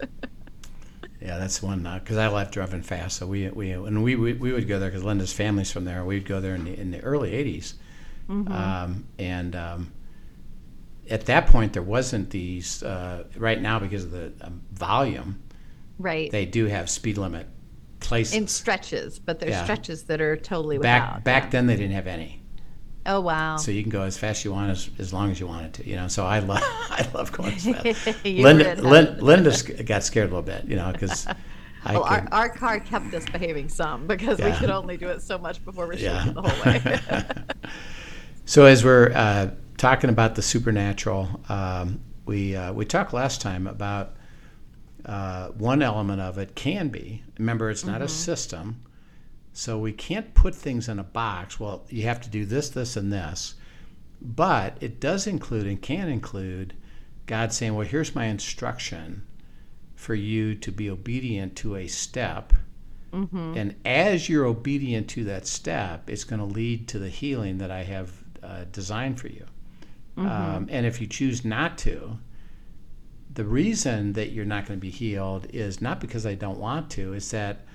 Yeah, 1.21 1.37
that's 1.37 1.61
one 1.61 1.83
because 2.01 2.17
uh, 2.17 2.21
I 2.21 2.27
left 2.29 2.53
driving 2.53 2.81
fast. 2.81 3.17
So 3.17 3.27
we 3.27 3.49
we 3.49 3.71
and 3.71 4.03
we 4.03 4.15
we, 4.15 4.33
we 4.33 4.53
would 4.53 4.67
go 4.67 4.79
there 4.79 4.89
because 4.89 5.03
Linda's 5.03 5.33
family's 5.33 5.71
from 5.71 5.85
there. 5.85 6.05
We'd 6.05 6.25
go 6.25 6.39
there 6.39 6.55
in 6.55 6.63
the 6.63 6.79
in 6.79 6.91
the 6.91 7.01
early 7.01 7.31
'80s, 7.31 7.73
mm-hmm. 8.29 8.51
um, 8.51 9.05
and 9.17 9.55
um, 9.55 9.91
at 11.09 11.25
that 11.25 11.47
point 11.47 11.73
there 11.73 11.83
wasn't 11.83 12.29
these. 12.29 12.83
Uh, 12.83 13.25
right 13.35 13.61
now, 13.61 13.79
because 13.79 14.05
of 14.05 14.11
the 14.11 14.31
um, 14.41 14.61
volume, 14.71 15.41
right? 15.97 16.31
They 16.31 16.45
do 16.45 16.67
have 16.67 16.89
speed 16.89 17.17
limit 17.17 17.47
places 17.99 18.35
in 18.35 18.47
stretches, 18.47 19.19
but 19.19 19.39
there's 19.39 19.51
yeah. 19.51 19.63
stretches 19.65 20.03
that 20.03 20.21
are 20.21 20.37
totally 20.37 20.77
back 20.77 21.03
without. 21.03 21.23
Back 21.25 21.43
yeah. 21.45 21.49
then, 21.49 21.67
they 21.67 21.75
didn't 21.75 21.95
have 21.95 22.07
any. 22.07 22.41
Oh 23.09 23.21
wow! 23.21 23.57
So 23.57 23.71
you 23.71 23.81
can 23.81 23.89
go 23.89 24.03
as 24.03 24.19
fast 24.19 24.41
as 24.41 24.45
you 24.45 24.51
want, 24.51 24.69
as, 24.69 24.89
as 24.99 25.11
long 25.11 25.31
as 25.31 25.39
you 25.39 25.47
want 25.47 25.65
it 25.65 25.73
to. 25.73 25.89
You 25.89 25.95
know, 25.95 26.07
so 26.07 26.27
I 26.27 26.39
love 26.39 26.61
I 26.63 27.09
love 27.11 27.31
going 27.31 27.53
as 27.55 27.65
fast. 27.65 28.23
Linda, 28.23 28.75
Linda, 28.75 29.17
Linda 29.19 29.83
got 29.83 30.03
scared 30.03 30.27
a 30.27 30.35
little 30.35 30.43
bit, 30.43 30.65
you 30.65 30.75
know, 30.75 30.91
because. 30.91 31.25
well, 31.85 32.03
could, 32.03 32.11
our, 32.11 32.27
our 32.31 32.49
car 32.49 32.79
kept 32.79 33.11
us 33.15 33.25
behaving 33.25 33.67
some 33.67 34.05
because 34.05 34.37
yeah. 34.37 34.51
we 34.51 34.57
could 34.57 34.69
only 34.69 34.95
do 34.95 35.07
it 35.07 35.23
so 35.23 35.39
much 35.39 35.63
before 35.65 35.87
we're 35.87 35.97
shaking 35.97 36.07
yeah. 36.07 36.31
the 36.33 36.41
whole 36.41 36.65
way. 36.65 37.61
so 38.45 38.65
as 38.65 38.85
we're 38.85 39.11
uh, 39.15 39.49
talking 39.77 40.11
about 40.11 40.35
the 40.35 40.43
supernatural, 40.43 41.41
um, 41.49 41.99
we 42.25 42.55
uh, 42.55 42.73
we 42.73 42.85
talked 42.85 43.11
last 43.11 43.41
time 43.41 43.65
about 43.65 44.17
uh, 45.05 45.47
one 45.49 45.81
element 45.81 46.21
of 46.21 46.37
it 46.37 46.53
can 46.53 46.89
be. 46.89 47.23
Remember, 47.39 47.71
it's 47.71 47.85
not 47.85 47.95
mm-hmm. 47.95 48.03
a 48.03 48.09
system. 48.09 48.83
So 49.59 49.77
we 49.77 49.91
can't 49.91 50.33
put 50.33 50.55
things 50.55 50.87
in 50.87 50.99
a 50.99 51.03
box. 51.03 51.59
Well, 51.59 51.85
you 51.89 52.03
have 52.03 52.21
to 52.21 52.29
do 52.29 52.45
this, 52.45 52.69
this, 52.69 52.95
and 52.95 53.11
this. 53.11 53.55
But 54.21 54.77
it 54.79 55.01
does 55.01 55.27
include 55.27 55.67
and 55.67 55.81
can 55.81 56.07
include 56.07 56.75
God 57.25 57.51
saying, 57.51 57.75
well, 57.75 57.85
here's 57.85 58.15
my 58.15 58.27
instruction 58.27 59.27
for 59.95 60.15
you 60.15 60.55
to 60.55 60.71
be 60.71 60.89
obedient 60.89 61.57
to 61.57 61.75
a 61.75 61.87
step. 61.87 62.53
Mm-hmm. 63.11 63.57
And 63.57 63.75
as 63.83 64.29
you're 64.29 64.45
obedient 64.45 65.09
to 65.09 65.25
that 65.25 65.45
step, 65.45 66.09
it's 66.09 66.23
going 66.23 66.39
to 66.39 66.45
lead 66.45 66.87
to 66.87 66.97
the 66.97 67.09
healing 67.09 67.57
that 67.57 67.69
I 67.69 67.83
have 67.83 68.13
uh, 68.41 68.63
designed 68.71 69.19
for 69.19 69.27
you. 69.27 69.45
Mm-hmm. 70.17 70.25
Um, 70.25 70.67
and 70.71 70.85
if 70.85 71.01
you 71.01 71.07
choose 71.07 71.43
not 71.43 71.77
to, 71.79 72.17
the 73.33 73.43
reason 73.43 74.13
that 74.13 74.31
you're 74.31 74.45
not 74.45 74.67
going 74.67 74.79
to 74.79 74.81
be 74.81 74.89
healed 74.89 75.47
is 75.51 75.81
not 75.81 75.99
because 75.99 76.25
I 76.25 76.35
don't 76.35 76.59
want 76.59 76.89
to, 76.91 77.13
is 77.13 77.29
that 77.31 77.65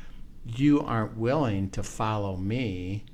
you 0.47 0.81
aren't 0.81 1.17
willing 1.17 1.71
to 1.71 1.83
follow 1.83 2.37
me 2.37 3.05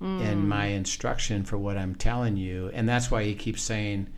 mm. 0.00 0.20
and 0.20 0.48
my 0.48 0.66
instruction 0.66 1.44
for 1.44 1.56
what 1.58 1.76
I'm 1.76 1.94
telling 1.94 2.36
you. 2.36 2.70
And 2.72 2.88
that's 2.88 3.10
why 3.10 3.24
he 3.24 3.34
keeps 3.34 3.62
saying, 3.62 4.08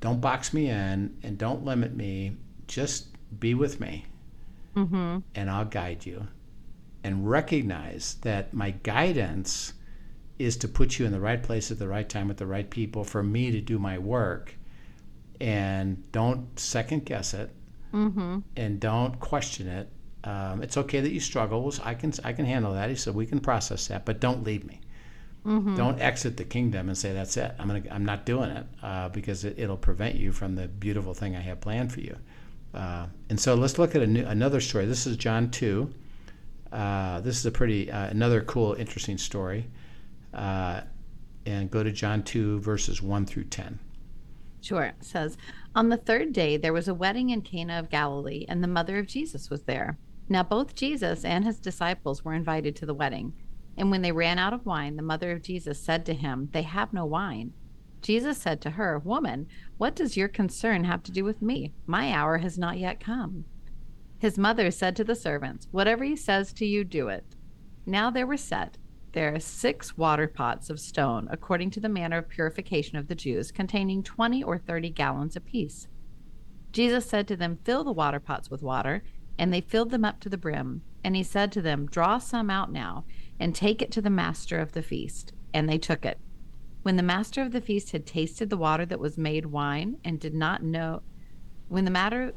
don't 0.00 0.20
box 0.20 0.52
me 0.52 0.68
in 0.68 1.16
and 1.22 1.38
don't 1.38 1.64
limit 1.64 1.94
me. 1.94 2.36
Just 2.66 3.08
be 3.38 3.54
with 3.54 3.80
me 3.80 4.06
mm-hmm. 4.76 5.18
and 5.34 5.50
I'll 5.50 5.64
guide 5.64 6.04
you. 6.06 6.26
And 7.04 7.28
recognize 7.28 8.16
that 8.22 8.54
my 8.54 8.70
guidance 8.70 9.72
is 10.38 10.56
to 10.58 10.68
put 10.68 10.98
you 10.98 11.06
in 11.06 11.12
the 11.12 11.20
right 11.20 11.42
place 11.42 11.70
at 11.70 11.78
the 11.78 11.88
right 11.88 12.08
time 12.08 12.28
with 12.28 12.36
the 12.36 12.46
right 12.46 12.68
people 12.68 13.04
for 13.04 13.22
me 13.22 13.50
to 13.50 13.60
do 13.60 13.78
my 13.78 13.98
work. 13.98 14.54
And 15.40 16.10
don't 16.12 16.58
second 16.58 17.04
guess 17.04 17.34
it 17.34 17.50
mm-hmm. 17.92 18.38
and 18.56 18.80
don't 18.80 19.18
question 19.18 19.66
it 19.66 19.88
um, 20.24 20.62
it's 20.62 20.76
okay 20.76 21.00
that 21.00 21.10
you 21.10 21.20
struggle. 21.20 21.72
I 21.82 21.94
can 21.94 22.12
I 22.24 22.32
can 22.32 22.44
handle 22.44 22.72
that. 22.74 22.88
He 22.90 22.96
said 22.96 23.14
we 23.14 23.26
can 23.26 23.40
process 23.40 23.88
that, 23.88 24.04
but 24.04 24.20
don't 24.20 24.44
leave 24.44 24.64
me. 24.64 24.80
Mm-hmm. 25.44 25.74
Don't 25.74 26.00
exit 26.00 26.36
the 26.36 26.44
kingdom 26.44 26.88
and 26.88 26.96
say 26.96 27.12
that's 27.12 27.36
it. 27.36 27.52
I'm 27.58 27.66
gonna 27.66 27.82
I'm 27.90 28.04
not 28.04 28.24
doing 28.24 28.50
it 28.50 28.66
uh, 28.82 29.08
because 29.08 29.44
it, 29.44 29.58
will 29.68 29.76
prevent 29.76 30.14
you 30.14 30.30
from 30.32 30.54
the 30.54 30.68
beautiful 30.68 31.14
thing 31.14 31.34
I 31.34 31.40
have 31.40 31.60
planned 31.60 31.92
for 31.92 32.00
you. 32.00 32.16
Uh, 32.72 33.06
and 33.28 33.38
so 33.40 33.54
let's 33.54 33.78
look 33.78 33.96
at 33.96 34.08
new, 34.08 34.24
another 34.24 34.60
story. 34.60 34.86
This 34.86 35.06
is 35.06 35.16
John 35.16 35.50
two, 35.50 35.92
Uh, 36.72 37.20
this 37.20 37.36
is 37.36 37.46
a 37.46 37.50
pretty 37.50 37.90
uh, 37.90 38.06
another 38.06 38.40
cool, 38.42 38.74
interesting 38.74 39.18
story. 39.18 39.66
Uh, 40.32 40.82
and 41.44 41.70
go 41.70 41.82
to 41.82 41.90
John 41.92 42.22
two 42.22 42.60
verses 42.60 43.02
one 43.02 43.26
through 43.26 43.44
ten. 43.44 43.78
Sure. 44.60 44.84
It 44.84 44.94
says, 45.00 45.36
On 45.74 45.88
the 45.88 45.96
third 45.96 46.32
day, 46.32 46.56
there 46.56 46.72
was 46.72 46.86
a 46.86 46.94
wedding 46.94 47.30
in 47.30 47.42
Cana 47.42 47.80
of 47.80 47.90
Galilee, 47.90 48.46
and 48.48 48.62
the 48.62 48.68
mother 48.68 48.98
of 48.98 49.08
Jesus 49.08 49.50
was 49.50 49.64
there. 49.64 49.98
Now, 50.32 50.42
both 50.42 50.74
Jesus 50.74 51.26
and 51.26 51.44
his 51.44 51.60
disciples 51.60 52.24
were 52.24 52.32
invited 52.32 52.74
to 52.76 52.86
the 52.86 52.94
wedding. 52.94 53.34
And 53.76 53.90
when 53.90 54.00
they 54.00 54.12
ran 54.12 54.38
out 54.38 54.54
of 54.54 54.64
wine, 54.64 54.96
the 54.96 55.02
mother 55.02 55.30
of 55.30 55.42
Jesus 55.42 55.78
said 55.78 56.06
to 56.06 56.14
him, 56.14 56.48
They 56.54 56.62
have 56.62 56.94
no 56.94 57.04
wine. 57.04 57.52
Jesus 58.00 58.38
said 58.38 58.62
to 58.62 58.70
her, 58.70 58.98
Woman, 58.98 59.46
what 59.76 59.94
does 59.94 60.16
your 60.16 60.28
concern 60.28 60.84
have 60.84 61.02
to 61.02 61.12
do 61.12 61.22
with 61.22 61.42
me? 61.42 61.74
My 61.86 62.10
hour 62.12 62.38
has 62.38 62.56
not 62.56 62.78
yet 62.78 62.98
come. 62.98 63.44
His 64.20 64.38
mother 64.38 64.70
said 64.70 64.96
to 64.96 65.04
the 65.04 65.14
servants, 65.14 65.68
Whatever 65.70 66.02
he 66.02 66.16
says 66.16 66.54
to 66.54 66.64
you, 66.64 66.82
do 66.82 67.08
it. 67.08 67.36
Now 67.84 68.10
there 68.10 68.26
were 68.26 68.38
set 68.38 68.78
there 69.12 69.38
six 69.38 69.98
water 69.98 70.26
pots 70.26 70.70
of 70.70 70.80
stone, 70.80 71.28
according 71.30 71.68
to 71.72 71.80
the 71.80 71.90
manner 71.90 72.16
of 72.16 72.30
purification 72.30 72.96
of 72.96 73.08
the 73.08 73.14
Jews, 73.14 73.52
containing 73.52 74.02
twenty 74.02 74.42
or 74.42 74.56
thirty 74.56 74.88
gallons 74.88 75.36
apiece. 75.36 75.88
Jesus 76.72 77.04
said 77.04 77.28
to 77.28 77.36
them, 77.36 77.58
Fill 77.62 77.84
the 77.84 77.92
water 77.92 78.18
pots 78.18 78.50
with 78.50 78.62
water. 78.62 79.04
And 79.38 79.52
they 79.52 79.60
filled 79.60 79.90
them 79.90 80.04
up 80.04 80.20
to 80.20 80.28
the 80.28 80.38
brim. 80.38 80.82
And 81.04 81.16
he 81.16 81.22
said 81.22 81.50
to 81.52 81.62
them, 81.62 81.86
Draw 81.86 82.18
some 82.18 82.50
out 82.50 82.70
now, 82.70 83.04
and 83.40 83.54
take 83.54 83.82
it 83.82 83.90
to 83.92 84.02
the 84.02 84.10
master 84.10 84.58
of 84.58 84.72
the 84.72 84.82
feast. 84.82 85.32
And 85.52 85.68
they 85.68 85.78
took 85.78 86.04
it. 86.04 86.18
When 86.82 86.96
the 86.96 87.02
master 87.02 87.42
of 87.42 87.52
the 87.52 87.60
feast 87.60 87.92
had 87.92 88.06
tasted 88.06 88.50
the 88.50 88.56
water 88.56 88.84
that 88.86 89.00
was 89.00 89.16
made 89.16 89.46
wine, 89.46 89.98
and 90.04 90.18
did 90.18 90.34
not 90.34 90.62
know, 90.62 91.02
when 91.68 91.84
the 91.84 91.90
matter, 91.90 92.32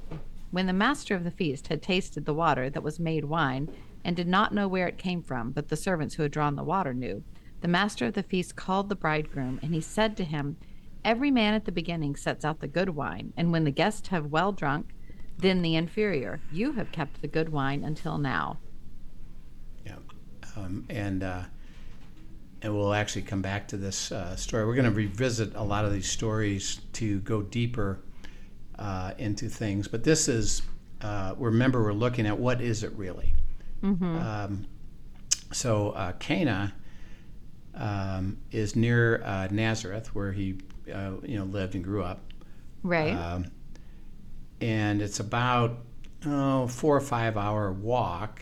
when 0.51 0.67
the 0.67 0.73
master 0.73 1.15
of 1.15 1.23
the 1.23 1.31
feast 1.31 1.67
had 1.67 1.81
tasted 1.81 2.25
the 2.25 2.33
water 2.33 2.69
that 2.69 2.83
was 2.83 2.99
made 2.99 3.25
wine, 3.25 3.69
and 4.03 4.15
did 4.15 4.27
not 4.27 4.53
know 4.53 4.67
where 4.67 4.87
it 4.87 4.99
came 4.99 5.23
from, 5.23 5.51
but 5.51 5.69
the 5.69 5.75
servants 5.75 6.15
who 6.15 6.23
had 6.23 6.31
drawn 6.31 6.55
the 6.55 6.63
water 6.63 6.93
knew, 6.93 7.23
the 7.61 7.67
master 7.67 8.05
of 8.05 8.13
the 8.13 8.21
feast 8.21 8.55
called 8.55 8.87
the 8.87 8.95
bridegroom, 8.95 9.59
and 9.63 9.73
he 9.73 9.81
said 9.81 10.15
to 10.17 10.23
him, 10.23 10.57
Every 11.03 11.31
man 11.31 11.55
at 11.55 11.65
the 11.65 11.71
beginning 11.71 12.15
sets 12.15 12.45
out 12.45 12.59
the 12.59 12.67
good 12.67 12.89
wine, 12.89 13.33
and 13.35 13.51
when 13.51 13.63
the 13.63 13.71
guests 13.71 14.09
have 14.09 14.27
well 14.27 14.51
drunk, 14.51 14.93
then 15.37 15.61
the 15.61 15.75
inferior. 15.75 16.39
You 16.51 16.73
have 16.73 16.91
kept 16.91 17.21
the 17.21 17.27
good 17.27 17.49
wine 17.49 17.83
until 17.83 18.17
now. 18.17 18.57
Yeah, 19.85 19.97
um, 20.55 20.85
and 20.89 21.23
uh, 21.23 21.43
and 22.61 22.75
we'll 22.75 22.93
actually 22.93 23.21
come 23.21 23.41
back 23.41 23.67
to 23.69 23.77
this 23.77 24.11
uh, 24.11 24.35
story. 24.35 24.65
We're 24.65 24.75
going 24.75 24.89
to 24.89 24.91
revisit 24.91 25.55
a 25.55 25.63
lot 25.63 25.85
of 25.85 25.93
these 25.93 26.09
stories 26.09 26.81
to 26.93 27.19
go 27.19 27.41
deeper 27.41 27.99
uh, 28.79 29.11
into 29.17 29.49
things. 29.49 29.87
But 29.87 30.03
this 30.03 30.27
is, 30.27 30.61
uh, 31.01 31.35
remember, 31.37 31.83
we're 31.83 31.93
looking 31.93 32.25
at 32.25 32.39
what 32.39 32.61
is 32.61 32.83
it 32.83 32.91
really? 32.93 33.33
Mm-hmm. 33.83 34.17
Um, 34.17 34.65
so 35.51 35.91
uh, 35.91 36.13
Cana 36.13 36.73
um, 37.75 38.37
is 38.51 38.75
near 38.75 39.21
uh, 39.23 39.47
Nazareth, 39.51 40.15
where 40.15 40.31
he 40.31 40.57
uh, 40.91 41.11
you 41.23 41.37
know 41.37 41.45
lived 41.45 41.75
and 41.75 41.83
grew 41.83 42.03
up. 42.03 42.21
Right. 42.83 43.13
Um, 43.13 43.51
and 44.61 45.01
it's 45.01 45.19
about 45.19 45.79
oh, 46.25 46.67
four 46.67 46.95
or 46.95 47.01
five 47.01 47.37
hour 47.37 47.71
walk 47.71 48.41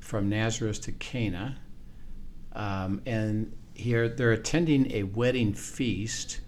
from 0.00 0.28
Nazareth 0.28 0.80
to 0.82 0.92
Cana. 0.92 1.58
Um, 2.54 3.00
and 3.06 3.52
here 3.74 4.08
they're 4.08 4.32
attending 4.32 4.92
a 4.92 5.04
wedding 5.04 5.54
feast, 5.54 6.40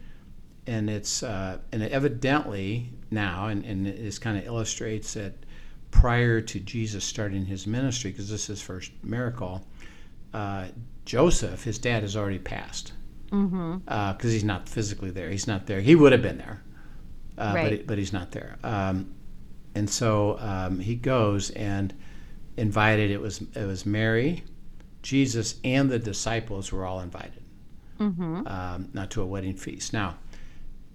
and 0.67 0.91
it's 0.91 1.23
uh, 1.23 1.59
and 1.73 1.83
evidently 1.83 2.91
now, 3.11 3.49
and, 3.49 3.65
and 3.65 3.87
this 3.87 4.19
kind 4.19 4.37
of 4.37 4.45
illustrates 4.47 5.15
that 5.15 5.33
prior 5.91 6.41
to 6.41 6.61
Jesus 6.61 7.05
starting 7.05 7.47
his 7.47 7.67
ministry, 7.67 8.11
because 8.11 8.29
this 8.29 8.43
is 8.43 8.47
his 8.47 8.63
first 8.63 8.93
miracle, 9.03 9.67
uh, 10.35 10.67
Joseph, 11.05 11.65
his 11.65 11.79
dad, 11.79 12.03
has 12.03 12.17
already 12.17 12.39
passed 12.39 12.93
because 13.27 13.51
mm-hmm. 13.51 13.79
uh, 13.89 14.15
he's 14.21 14.45
not 14.45 14.69
physically 14.69 15.11
there. 15.11 15.31
He's 15.31 15.47
not 15.47 15.67
there. 15.67 15.81
He 15.81 15.95
would 15.95 16.13
have 16.13 16.23
been 16.23 16.39
there, 16.39 16.63
uh, 17.39 17.53
but, 17.53 17.55
Right. 17.55 17.87
but 17.87 17.99
he's 17.99 18.13
not 18.13 18.31
there. 18.33 18.57
Um, 18.65 19.15
and 19.75 19.89
so 19.91 20.39
um, 20.39 20.79
he 20.79 20.95
goes 20.95 21.51
and 21.51 21.93
invited. 22.57 23.11
It 23.11 23.21
was 23.21 23.43
it 23.55 23.67
was 23.67 23.85
Mary, 23.85 24.45
Jesus, 25.03 25.57
and 25.65 25.91
the 25.91 25.99
disciples 25.99 26.71
were 26.73 26.85
all 26.85 27.01
invited. 27.01 27.43
Mm-hmm. 27.99 28.47
Um, 28.47 28.89
not 28.93 29.11
to 29.13 29.23
a 29.23 29.27
wedding 29.27 29.55
feast. 29.57 29.93
Now, 29.93 30.17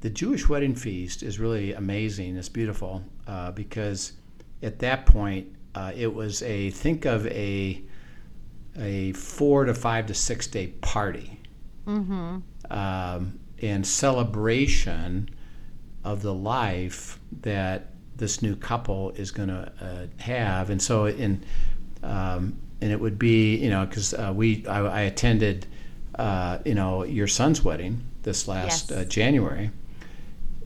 the 0.01 0.09
Jewish 0.09 0.47
wedding 0.49 0.75
feast 0.75 1.23
is 1.23 1.39
really 1.39 1.73
amazing. 1.73 2.35
It's 2.37 2.49
beautiful 2.49 3.03
uh, 3.27 3.51
because 3.51 4.13
at 4.63 4.79
that 4.79 5.05
point 5.05 5.47
uh, 5.75 5.91
it 5.95 6.13
was 6.13 6.41
a 6.43 6.69
think 6.71 7.05
of 7.05 7.25
a 7.27 7.81
a 8.77 9.11
four 9.13 9.65
to 9.65 9.73
five 9.73 10.05
to 10.07 10.13
six 10.13 10.47
day 10.47 10.67
party 10.81 11.35
Mm-hmm. 11.87 12.37
um, 12.71 13.39
and 13.61 13.85
celebration 13.85 15.29
of 16.09 16.21
the 16.23 16.33
life 16.33 17.19
that 17.41 17.87
this 18.15 18.41
new 18.41 18.55
couple 18.55 19.11
is 19.11 19.31
going 19.31 19.49
to 19.49 19.71
uh, 19.81 20.21
have. 20.21 20.69
And 20.69 20.81
so, 20.81 21.05
in 21.05 21.43
um, 22.03 22.57
and 22.81 22.91
it 22.91 22.99
would 22.99 23.19
be 23.19 23.55
you 23.57 23.69
know 23.69 23.85
because 23.85 24.13
uh, 24.13 24.31
we 24.35 24.65
I, 24.67 24.79
I 24.79 25.01
attended 25.01 25.67
uh, 26.15 26.59
you 26.65 26.73
know 26.75 27.03
your 27.03 27.27
son's 27.27 27.63
wedding 27.63 28.01
this 28.23 28.47
last 28.47 28.89
Yes. 28.91 28.99
uh, 28.99 29.03
January, 29.05 29.71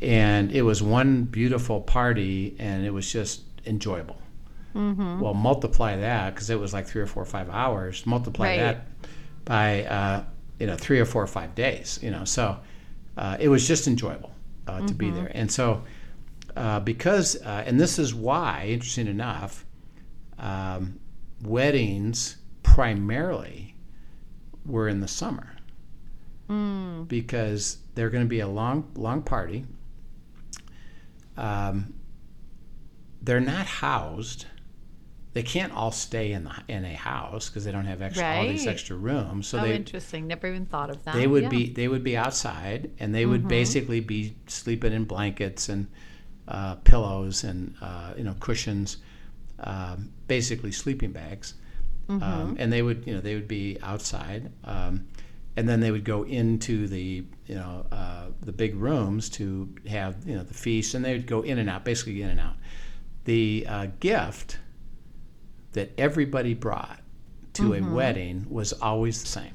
and 0.01 0.51
it 0.51 0.62
was 0.62 0.81
one 0.81 1.23
beautiful 1.23 1.81
party, 1.81 2.55
and 2.59 2.85
it 2.85 2.91
was 2.91 3.12
just 3.12 3.41
enjoyable. 3.65 4.17
Mm-hmm. 4.75 5.19
Well, 5.19 5.33
multiply 5.35 5.97
that 5.97 6.33
because 6.33 6.50
it 6.50 6.59
was 6.59 6.73
like 6.73 6.88
three 6.88 7.01
or 7.01 7.07
four 7.07 7.23
or 7.23 7.27
five 7.27 7.50
hours. 7.50 8.05
Multiply 8.05 8.47
Right. 8.47 8.57
that 8.59 8.88
by 9.45 9.83
uh, 9.85 10.23
you 10.59 10.67
know 10.67 10.75
three 10.77 11.00
or 11.00 11.05
four 11.05 11.21
or 11.21 11.27
five 11.27 11.53
days. 11.55 12.00
You 12.01 12.12
know, 12.12 12.25
so 12.25 12.57
uh, 13.17 13.38
it 13.39 13.50
was 13.50 13.67
just 13.67 13.88
enjoyable 13.88 14.33
uh, 14.67 14.86
to 14.86 14.93
be 14.93 15.10
there. 15.10 15.32
And 15.34 15.51
so 15.51 15.84
uh, 16.55 16.79
because 16.79 17.36
uh, 17.41 17.63
and 17.65 17.79
this 17.79 17.98
is 18.00 18.13
why, 18.13 18.67
interesting 18.70 19.08
enough, 19.08 19.65
um, 20.38 21.00
weddings 21.41 22.38
primarily 22.63 23.75
were 24.65 24.88
in 24.88 25.00
the 25.01 25.08
summer 25.08 25.53
Mm. 26.50 27.08
because 27.08 27.77
they're 27.96 28.10
going 28.10 28.25
to 28.25 28.29
be 28.29 28.41
a 28.41 28.48
long 28.48 28.91
long 28.96 29.22
party. 29.22 29.65
Um, 31.38 31.93
they're 33.22 33.39
not 33.39 33.65
housed. 33.65 34.46
They 35.34 35.42
can't 35.44 35.74
all 35.74 35.92
stay 35.92 36.32
in 36.32 36.44
the 36.44 36.54
in 36.68 36.86
a 36.86 36.94
house 36.94 37.50
because 37.50 37.66
they 37.66 37.72
don't 37.72 37.86
have 37.86 38.02
extra 38.04 38.36
all 38.36 38.44
these 38.48 38.68
extra 38.68 38.96
rooms. 38.96 39.48
So 39.48 39.58
oh, 39.60 39.62
they 39.63 39.75
interesting. 39.75 40.28
Never 40.28 40.48
even 40.48 40.66
thought 40.68 40.90
of 40.92 41.04
that. 41.06 41.16
they 41.16 41.25
would 41.25 41.44
Yeah. 41.44 41.50
be 41.50 41.70
they 41.70 41.88
would 41.88 42.04
be 42.04 42.16
outside 42.16 42.92
and 43.00 43.16
they 43.16 43.25
would 43.25 43.44
Mhm. 43.44 43.48
basically 43.50 44.00
be 44.00 44.36
sleeping 44.48 44.94
in 44.94 45.06
blankets 45.06 45.70
and 45.70 45.88
uh, 46.48 46.75
pillows 46.75 47.44
and 47.44 47.74
uh, 47.82 48.13
you 48.18 48.24
know 48.24 48.36
cushions, 48.40 48.98
um, 49.60 50.12
basically 50.28 50.72
sleeping 50.72 51.12
bags. 51.12 51.56
Mm-hmm. 52.08 52.22
Um, 52.22 52.56
and 52.60 52.72
they 52.72 52.82
would 52.82 53.04
you 53.08 53.13
know 53.16 53.22
they 53.22 53.34
would 53.34 53.48
be 53.48 53.78
outside, 53.82 54.52
um, 54.66 55.08
and 55.56 55.68
then 55.70 55.80
they 55.80 55.90
would 55.90 56.04
go 56.04 56.24
into 56.24 56.86
the 56.88 57.24
you 57.48 57.56
know 57.56 57.86
uh, 57.92 58.25
the 58.42 58.52
big 58.52 58.75
rooms 58.75 59.30
to 59.30 59.74
have 59.88 60.18
you 60.28 60.36
know 60.36 60.44
the 60.44 60.54
feast, 60.54 60.94
and 60.94 61.04
they 61.04 61.13
would 61.13 61.25
go 61.28 61.42
in 61.42 61.58
and 61.58 61.70
out, 61.70 61.86
basically 61.86 62.22
in 62.22 62.30
and 62.30 62.40
out. 62.40 62.56
The 63.24 63.66
uh, 63.68 63.88
gift 64.02 64.58
that 65.74 65.92
everybody 65.98 66.53
brought 66.53 67.00
to 67.53 67.70
Mhm. 67.72 67.92
a 67.92 67.96
wedding 67.96 68.46
was 68.50 68.74
always 68.74 69.22
the 69.22 69.27
same. 69.27 69.53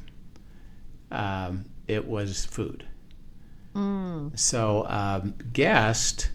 Um, 1.11 1.65
it 1.87 2.07
was 2.07 2.45
food. 2.45 2.85
Mm. 3.75 4.39
So, 4.39 4.87
um, 4.89 5.35
guest, 5.53 6.31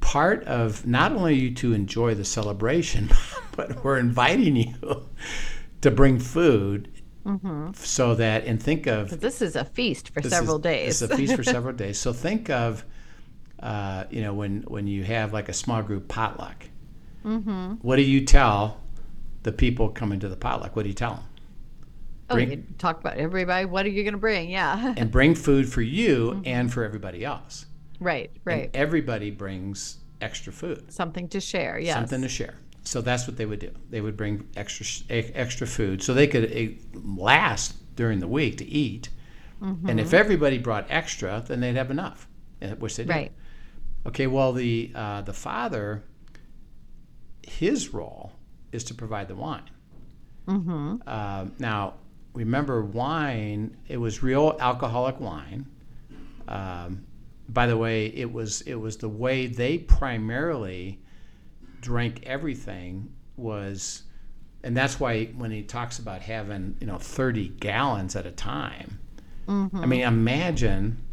part 0.00 0.44
of 0.44 0.86
not 0.86 1.12
only 1.12 1.34
you 1.36 1.50
to 1.54 1.72
enjoy 1.72 2.14
the 2.14 2.24
celebration, 2.24 3.10
but 3.56 3.84
we're 3.84 3.98
inviting 3.98 4.56
you 4.56 4.74
to 5.80 5.90
bring 5.90 6.18
food 6.18 6.88
Mm-hmm. 7.26 7.72
so 7.74 8.14
that, 8.14 8.46
and 8.46 8.60
think 8.62 8.86
of 8.86 9.10
'Cause 9.10 9.18
This 9.18 9.42
is 9.42 9.54
a 9.54 9.64
feast 9.66 10.08
for 10.08 10.22
several 10.22 10.56
is, 10.56 10.62
days. 10.62 11.02
It's 11.02 11.12
a 11.12 11.16
feast 11.16 11.34
for 11.36 11.44
several 11.44 11.74
days. 11.84 11.98
So 11.98 12.14
think 12.14 12.48
of, 12.48 12.82
uh, 13.62 14.04
you 14.10 14.22
know, 14.22 14.32
when 14.32 14.62
when 14.62 14.86
you 14.86 15.04
have 15.04 15.30
like 15.30 15.50
a 15.50 15.52
small 15.52 15.82
group 15.82 16.08
potluck. 16.08 16.64
mm-hmm. 17.22 17.72
What 17.82 17.96
do 17.96 18.02
you 18.02 18.24
tell 18.24 18.80
the 19.42 19.52
people 19.52 19.88
coming 19.88 20.20
to 20.20 20.28
the 20.28 20.36
potluck? 20.36 20.76
What 20.76 20.82
do 20.82 20.88
you 20.88 20.94
tell 20.94 21.14
them? 21.14 21.24
Oh, 22.30 22.36
you 22.36 22.64
talk 22.78 23.00
about 23.00 23.16
everybody. 23.16 23.64
What 23.64 23.84
are 23.86 23.88
you 23.88 24.04
going 24.04 24.14
to 24.14 24.18
bring? 24.18 24.50
Yeah. 24.50 24.94
And 24.96 25.10
bring 25.10 25.34
food 25.34 25.68
for 25.68 25.82
you 25.82 26.40
and 26.44 26.72
for 26.72 26.84
everybody 26.84 27.24
else. 27.24 27.66
right. 27.98 28.30
Right. 28.44 28.64
And 28.66 28.76
everybody 28.76 29.30
brings 29.30 29.98
extra 30.20 30.52
food. 30.52 30.92
Something 30.92 31.28
to 31.30 31.40
share. 31.40 31.78
Yes. 31.78 31.94
something 31.94 32.22
to 32.22 32.28
share. 32.28 32.54
So 32.84 33.00
that's 33.00 33.26
what 33.26 33.36
they 33.36 33.46
would 33.46 33.58
do. 33.58 33.72
They 33.90 34.00
would 34.00 34.16
bring 34.16 34.48
extra 34.56 34.86
extra 35.10 35.66
food 35.66 36.02
so 36.02 36.14
they 36.14 36.26
could 36.26 36.50
eh, 36.52 36.68
last 36.94 37.74
during 37.96 38.20
the 38.20 38.28
week 38.28 38.58
to 38.58 38.64
eat. 38.64 39.10
Mm-hmm. 39.60 39.88
And 39.88 40.00
if 40.00 40.14
everybody 40.14 40.58
brought 40.58 40.86
extra, 40.88 41.44
then 41.46 41.60
they'd 41.60 41.76
have 41.76 41.90
enough, 41.90 42.26
eh, 42.62 42.72
which 42.74 42.96
they 42.96 43.04
did. 43.04 43.10
Right. 43.10 43.32
Okay. 44.06 44.26
Well, 44.26 44.52
the 44.52 44.92
uh, 44.94 45.22
the 45.22 45.34
father, 45.34 46.04
his 47.46 47.92
role 47.92 48.32
is 48.72 48.84
to 48.84 48.94
provide 48.94 49.28
the 49.28 49.34
wine. 49.34 49.68
Mm-hmm. 50.46 50.96
Uh, 51.06 51.46
now, 51.58 51.94
remember, 52.32 52.84
wine, 52.84 53.76
it 53.88 53.96
was 53.96 54.22
real 54.22 54.56
alcoholic 54.60 55.20
wine. 55.20 55.66
Um, 56.48 57.06
by 57.48 57.66
the 57.66 57.76
way, 57.76 58.06
it 58.06 58.32
was 58.32 58.60
it 58.62 58.74
was 58.74 58.96
the 58.96 59.08
way 59.08 59.46
they 59.46 59.78
primarily 59.78 61.00
drank 61.80 62.22
everything 62.24 63.12
was, 63.36 64.02
and 64.62 64.76
that's 64.76 65.00
why 65.00 65.26
when 65.26 65.50
he 65.50 65.62
talks 65.62 65.98
about 65.98 66.22
having 66.22 66.76
you 66.80 66.86
know 66.86 66.98
30 66.98 67.48
gallons 67.48 68.14
at 68.16 68.26
a 68.26 68.30
time, 68.30 68.98
mm-hmm. 69.46 69.76
I 69.76 69.86
mean, 69.86 70.02
imagine 70.02 71.04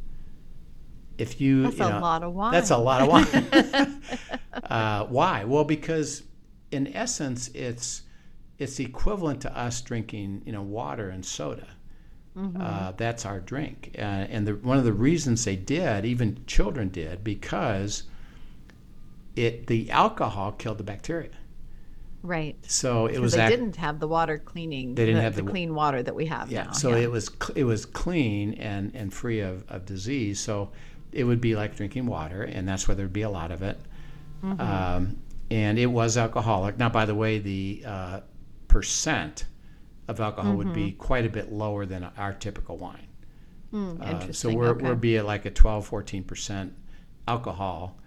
if 1.17 1.41
you 1.41 1.63
that's 1.63 1.79
you 1.79 1.85
a 1.85 1.99
lot 1.99 2.23
of 2.23 2.33
wine. 2.33 2.51
That's 2.51 2.69
a 2.69 2.77
lot 2.77 3.01
of 3.01 3.07
wine. 3.07 4.01
uh, 4.63 5.05
why? 5.05 5.43
Well, 5.45 5.63
because 5.63 6.23
in 6.71 6.93
essence, 6.95 7.49
it's 7.53 8.03
it's 8.59 8.79
equivalent 8.79 9.41
to 9.41 9.57
us 9.57 9.81
drinking 9.81 10.41
you 10.45 10.51
know 10.51 10.61
water 10.61 11.09
and 11.09 11.25
soda. 11.25 11.67
Mm-hmm. 12.37 12.61
Uh, 12.61 12.91
that's 12.97 13.25
our 13.25 13.39
drink, 13.39 13.95
uh, 13.97 14.01
and 14.01 14.47
the, 14.47 14.53
one 14.53 14.77
of 14.77 14.83
the 14.83 14.93
reasons 14.93 15.43
they 15.43 15.55
did, 15.55 16.05
even 16.05 16.43
children 16.45 16.89
did, 16.89 17.23
because 17.23 18.03
it 19.35 19.67
the 19.67 19.89
alcohol 19.89 20.51
killed 20.51 20.77
the 20.77 20.83
bacteria. 20.83 21.31
Right. 22.21 22.55
So 22.67 23.05
it 23.05 23.19
was. 23.19 23.33
They 23.33 23.47
didn't 23.47 23.77
have 23.77 23.99
the 23.99 24.07
water 24.07 24.37
cleaning. 24.37 24.95
They 24.95 25.05
didn't 25.05 25.17
the, 25.17 25.23
have 25.23 25.35
the, 25.35 25.43
the- 25.43 25.51
clean 25.51 25.73
water 25.73 26.03
that 26.03 26.13
we 26.13 26.25
have 26.25 26.51
yeah. 26.51 26.65
now. 26.65 26.71
So 26.73 26.93
it 26.93 27.09
was 27.09 27.31
cl- 27.41 27.55
it 27.55 27.63
was 27.63 27.85
clean 27.85 28.53
and 28.55 28.93
and 28.95 29.13
free 29.13 29.39
of, 29.39 29.63
of 29.69 29.85
disease. 29.85 30.39
So 30.39 30.71
it 31.11 31.23
would 31.23 31.41
be 31.41 31.55
like 31.55 31.75
drinking 31.75 32.05
water, 32.05 32.43
and 32.43 32.67
that's 32.67 32.87
where 32.87 32.95
there'd 32.95 33.13
be 33.13 33.21
a 33.21 33.29
lot 33.29 33.51
of 33.51 33.61
it. 33.63 33.79
Um, 34.43 35.17
and 35.49 35.79
it 35.79 35.85
was 35.87 36.17
alcoholic. 36.17 36.77
Now, 36.77 36.89
by 36.89 37.05
the 37.05 37.15
way, 37.15 37.39
the 37.39 37.83
uh, 37.85 38.19
percent 38.67 39.45
of 40.07 40.19
alcohol 40.19 40.55
would 40.55 40.73
be 40.73 40.91
quite 40.93 41.25
a 41.25 41.29
bit 41.29 41.51
lower 41.51 41.85
than 41.85 42.03
our 42.17 42.33
typical 42.33 42.77
wine. 42.77 43.07
Hmm, 43.71 44.01
Uh, 44.01 44.31
so 44.31 44.49
we're, 44.53 44.69
okay. 44.69 44.85
we're 44.85 44.95
be 44.95 45.17
at 45.17 45.25
like 45.25 45.45
a 45.45 45.51
12, 45.51 45.85
14 45.85 46.23
percent 46.23 46.73
alcohol. 47.27 47.99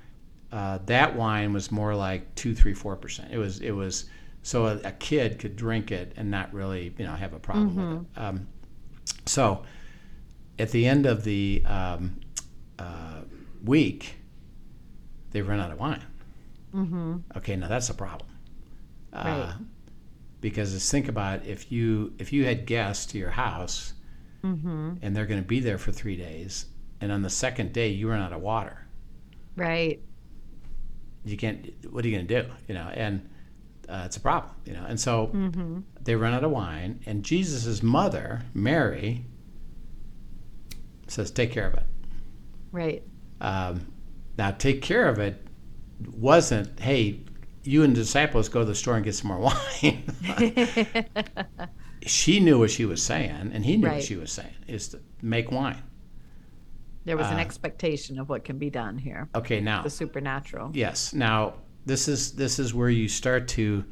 Uh, 0.53 0.79
that 0.87 1.15
wine 1.15 1.53
was 1.53 1.71
more 1.71 1.95
like 1.95 2.35
two, 2.35 2.55
three, 2.55 2.75
four 2.75 2.97
percent. 2.97 3.31
It 3.33 3.39
was 3.39 3.61
it 3.61 3.73
was 3.73 4.07
so 4.43 4.67
a, 4.67 4.77
a 4.85 4.93
kid 4.93 5.39
could 5.39 5.57
drink 5.57 5.93
it 5.93 6.13
and 6.17 6.31
not 6.31 6.53
really 6.55 6.95
you 6.99 7.05
know 7.07 7.13
have 7.15 7.35
a 7.35 7.39
problem 7.39 7.77
with 7.77 7.91
it. 7.93 8.01
Um, 8.17 8.49
so 9.27 9.63
at 10.59 10.71
the 10.71 10.87
end 10.87 11.07
of 11.07 11.25
the 11.25 11.63
um, 11.67 12.21
uh, 12.79 13.21
week, 13.63 14.17
they 15.31 15.43
run 15.43 15.61
out 15.61 15.71
of 15.71 15.79
wine. 15.79 16.03
Mm-hmm. 16.75 17.17
Okay, 17.37 17.57
now 17.57 17.69
that's 17.69 17.91
a 17.91 17.95
problem. 17.95 18.31
Uh, 19.13 19.23
Right. 19.25 19.55
Because 20.41 20.73
just 20.73 20.91
think 20.91 21.09
about 21.09 21.45
if 21.45 21.71
you 21.71 22.15
if 22.19 22.33
you 22.33 22.45
had 22.47 22.65
guests 22.67 23.07
to 23.13 23.19
your 23.19 23.31
house 23.31 23.93
Mm-hmm. 24.43 24.95
and 25.03 25.15
they're 25.15 25.27
going 25.27 25.43
to 25.43 25.47
be 25.47 25.61
there 25.61 25.77
for 25.77 25.93
three 25.93 26.17
days, 26.17 26.65
and 27.03 27.13
on 27.13 27.21
the 27.21 27.29
second 27.29 27.75
day 27.75 27.89
you 27.89 28.09
run 28.09 28.21
out 28.23 28.33
of 28.33 28.41
water, 28.41 28.87
right. 29.55 30.01
you 31.27 31.37
can't. 31.37 31.71
What 31.93 32.03
are 32.05 32.09
you 32.09 32.17
going 32.17 32.27
to 32.27 32.43
do? 32.43 32.49
You 32.67 32.75
know, 32.75 32.89
and 32.95 33.29
uh, 33.87 34.05
it's 34.07 34.17
a 34.17 34.21
problem. 34.21 34.55
You 34.65 34.73
know, 34.73 34.85
and 34.89 34.99
so 34.99 35.31
they 36.03 36.15
run 36.17 36.33
out 36.33 36.43
of 36.43 36.51
wine, 36.53 37.01
and 37.05 37.23
Jesus' 37.23 37.83
mother 37.83 38.41
Mary 38.55 39.27
says, 41.07 41.31
"Take 41.31 41.53
care 41.53 41.67
of 41.67 41.75
it." 41.75 41.85
Right. 42.73 43.03
Um, 43.43 43.93
now, 44.39 44.53
take 44.53 44.81
care 44.81 45.07
of 45.07 45.19
it 45.19 45.47
wasn't, 46.09 46.79
hey, 46.81 47.21
you 47.63 47.83
and 47.83 47.95
the 47.95 48.01
disciples 48.01 48.49
go 48.49 48.61
to 48.61 48.67
the 48.67 48.75
store 48.75 48.97
and 48.97 49.05
get 49.05 49.15
some 49.15 49.29
more 49.29 49.39
wine. 49.39 50.05
she 52.07 52.41
knew 52.41 52.59
what 52.59 52.71
she 52.71 52.85
was 52.85 53.03
saying, 53.03 53.51
and 53.53 53.65
he 53.65 53.77
knew 53.77 53.89
what 53.89 54.03
she 54.03 54.17
was 54.17 54.33
saying, 54.33 54.55
is 54.67 54.89
to 54.89 55.01
make 55.23 55.51
wine. 55.51 55.83
There 57.05 57.17
was 57.17 57.27
an 57.29 57.37
Uh, 57.37 57.41
expectation 57.41 58.19
of 58.19 58.29
what 58.29 58.45
can 58.45 58.59
be 58.59 58.71
done 58.71 58.99
here. 58.99 59.29
Okay, 59.35 59.61
now, 59.61 59.83
The 59.83 59.91
supernatural. 59.91 60.71
yes, 60.75 61.13
now 61.15 61.55
this 61.87 62.09
is 62.09 62.33
this 62.33 62.59
is 62.59 62.75
where 62.75 62.91
you 62.91 63.09
start 63.09 63.49
to 63.49 63.85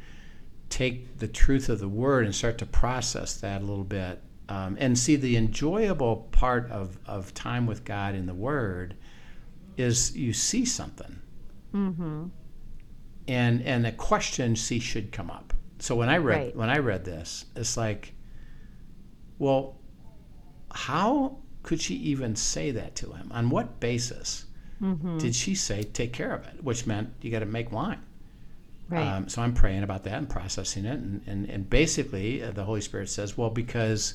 take 0.69 1.19
the 1.19 1.27
truth 1.29 1.69
of 1.71 1.79
the 1.79 1.89
word 1.89 2.27
and 2.27 2.35
start 2.35 2.59
to 2.59 2.67
process 2.67 3.41
that 3.41 3.63
a 3.63 3.65
little 3.65 3.85
bit, 3.85 4.23
um, 4.51 4.77
and 4.79 4.99
see 4.99 5.17
the 5.17 5.37
enjoyable 5.37 6.29
part 6.33 6.71
of 6.71 6.99
of 7.07 7.33
time 7.35 7.67
with 7.67 7.85
God 7.85 8.15
in 8.15 8.27
the 8.27 8.35
Word 8.35 8.95
is 9.79 10.15
you 10.17 10.33
see 10.35 10.65
something. 10.67 11.18
And 13.27 13.63
and 13.63 13.87
a 13.87 13.93
question 13.93 14.57
see 14.57 14.79
should 14.79 15.13
come 15.13 15.31
up. 15.31 15.53
So 15.79 15.95
when 15.95 16.09
I 16.09 16.17
read 16.19 16.37
Right. 16.39 16.57
when 16.57 16.71
I 16.71 16.79
read 16.79 17.05
this, 17.05 17.45
it's 17.55 17.77
like, 17.77 18.15
well, 19.39 19.77
how 20.73 21.39
could 21.63 21.81
she 21.81 21.95
even 21.97 22.35
say 22.37 22.71
that 22.73 22.95
to 22.97 23.13
him? 23.13 23.31
On 23.33 23.51
what 23.51 23.81
basis 23.81 24.47
did 25.19 25.35
she 25.35 25.55
say 25.55 25.83
take 25.83 26.13
care 26.13 26.33
of 26.33 26.47
it? 26.47 26.63
Which 26.63 26.87
meant 26.87 27.11
you 27.21 27.31
got 27.31 27.41
to 27.41 27.47
make 27.47 27.73
wine. 27.73 28.01
Right. 28.89 29.07
Um, 29.07 29.29
so 29.29 29.43
I'm 29.43 29.53
praying 29.53 29.83
about 29.83 30.05
that 30.05 30.15
and 30.15 30.29
processing 30.29 30.85
it, 30.87 30.99
and 30.99 31.21
and, 31.27 31.51
and 31.51 31.69
basically 31.69 32.43
uh, 32.43 32.53
the 32.53 32.65
Holy 32.65 32.81
Spirit 32.81 33.09
says, 33.11 33.37
well, 33.37 33.51
because 33.51 34.15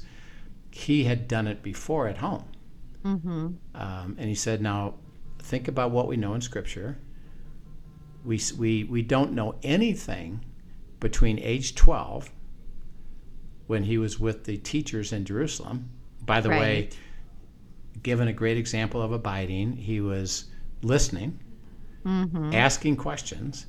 he 0.72 1.04
had 1.04 1.28
done 1.28 1.48
it 1.48 1.62
before 1.62 2.08
at 2.08 2.18
home, 2.18 2.46
mm-hmm. 3.06 3.48
um, 3.76 4.16
and 4.18 4.28
he 4.28 4.34
said, 4.36 4.62
now 4.62 4.96
think 5.40 5.68
about 5.68 5.92
what 5.92 6.08
we 6.08 6.18
know 6.18 6.34
in 6.34 6.42
Scripture. 6.42 6.98
We, 8.26 8.40
we, 8.58 8.84
we 8.86 9.02
don't 9.02 9.34
know 9.34 9.56
anything 9.64 10.44
between 11.00 11.40
age 11.40 11.76
12 11.76 12.30
when 13.68 13.84
he 13.84 13.98
was 13.98 14.20
with 14.20 14.44
the 14.46 14.58
teachers 14.58 15.12
in 15.14 15.26
Jerusalem. 15.26 15.90
By 16.26 16.40
the 16.42 16.50
way, 16.50 16.90
given 18.02 18.28
a 18.28 18.34
great 18.34 18.58
example 18.58 19.02
of 19.02 19.12
abiding, 19.12 19.74
he 19.78 20.02
was 20.02 20.46
listening, 20.82 21.40
Mm-hmm. 22.06 22.54
asking 22.54 22.98
questions, 22.98 23.66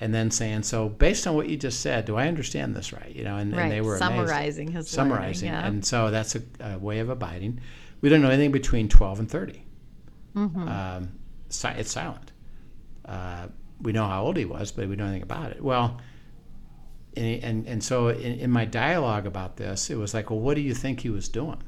and 0.00 0.14
then 0.14 0.30
saying, 0.30 0.62
"So, 0.62 0.88
based 0.88 1.26
on 1.26 1.34
what 1.34 1.50
you 1.50 1.58
just 1.58 1.80
said, 1.80 2.06
do 2.06 2.16
I 2.16 2.28
understand 2.28 2.74
this 2.74 2.94
right?" 2.94 3.14
You 3.14 3.24
know, 3.24 3.36
and, 3.36 3.54
Right. 3.54 3.64
and 3.64 3.72
they 3.72 3.82
were 3.82 3.96
amazed 3.96 4.04
Summarizing 4.10 4.68
his 4.72 4.88
summarizing. 4.88 5.50
learning, 5.50 5.62
yeah. 5.64 5.68
And 5.68 5.84
so 5.84 6.10
that's 6.10 6.34
a, 6.34 6.40
a 6.60 6.78
way 6.78 7.00
of 7.00 7.10
abiding. 7.10 7.60
We 8.00 8.08
don't 8.08 8.22
know 8.22 8.30
anything 8.30 8.52
between 8.52 8.88
12 8.88 9.18
and 9.20 9.30
30. 9.30 9.62
Mm-hmm. 10.34 10.66
Um, 10.68 11.12
si- 11.50 11.68
it's 11.76 11.90
silent. 11.92 12.32
Uh, 13.04 13.48
we 13.84 13.92
know 13.92 14.08
how 14.08 14.24
old 14.24 14.36
he 14.36 14.44
was, 14.44 14.72
but 14.72 14.88
we 14.88 14.96
don't 14.96 15.06
know 15.06 15.12
anything 15.12 15.22
about 15.22 15.52
it. 15.52 15.62
Well, 15.62 16.00
and, 17.16 17.44
and, 17.44 17.66
and 17.66 17.84
so 17.84 18.08
in, 18.08 18.40
in 18.40 18.50
my 18.50 18.64
dialogue 18.64 19.26
about 19.26 19.56
this, 19.56 19.90
it 19.90 19.96
was 19.96 20.14
like, 20.14 20.30
well, 20.30 20.40
what 20.40 20.54
do 20.54 20.62
you 20.62 20.74
think 20.74 21.00
he 21.00 21.10
was 21.10 21.28
doing? 21.28 21.62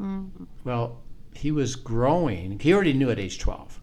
Mm-hmm. 0.00 0.44
Well, 0.64 1.02
he 1.34 1.52
was 1.52 1.76
growing. 1.76 2.58
He 2.58 2.72
already 2.72 2.94
knew 2.94 3.10
at 3.10 3.18
age 3.18 3.38
12. 3.38 3.80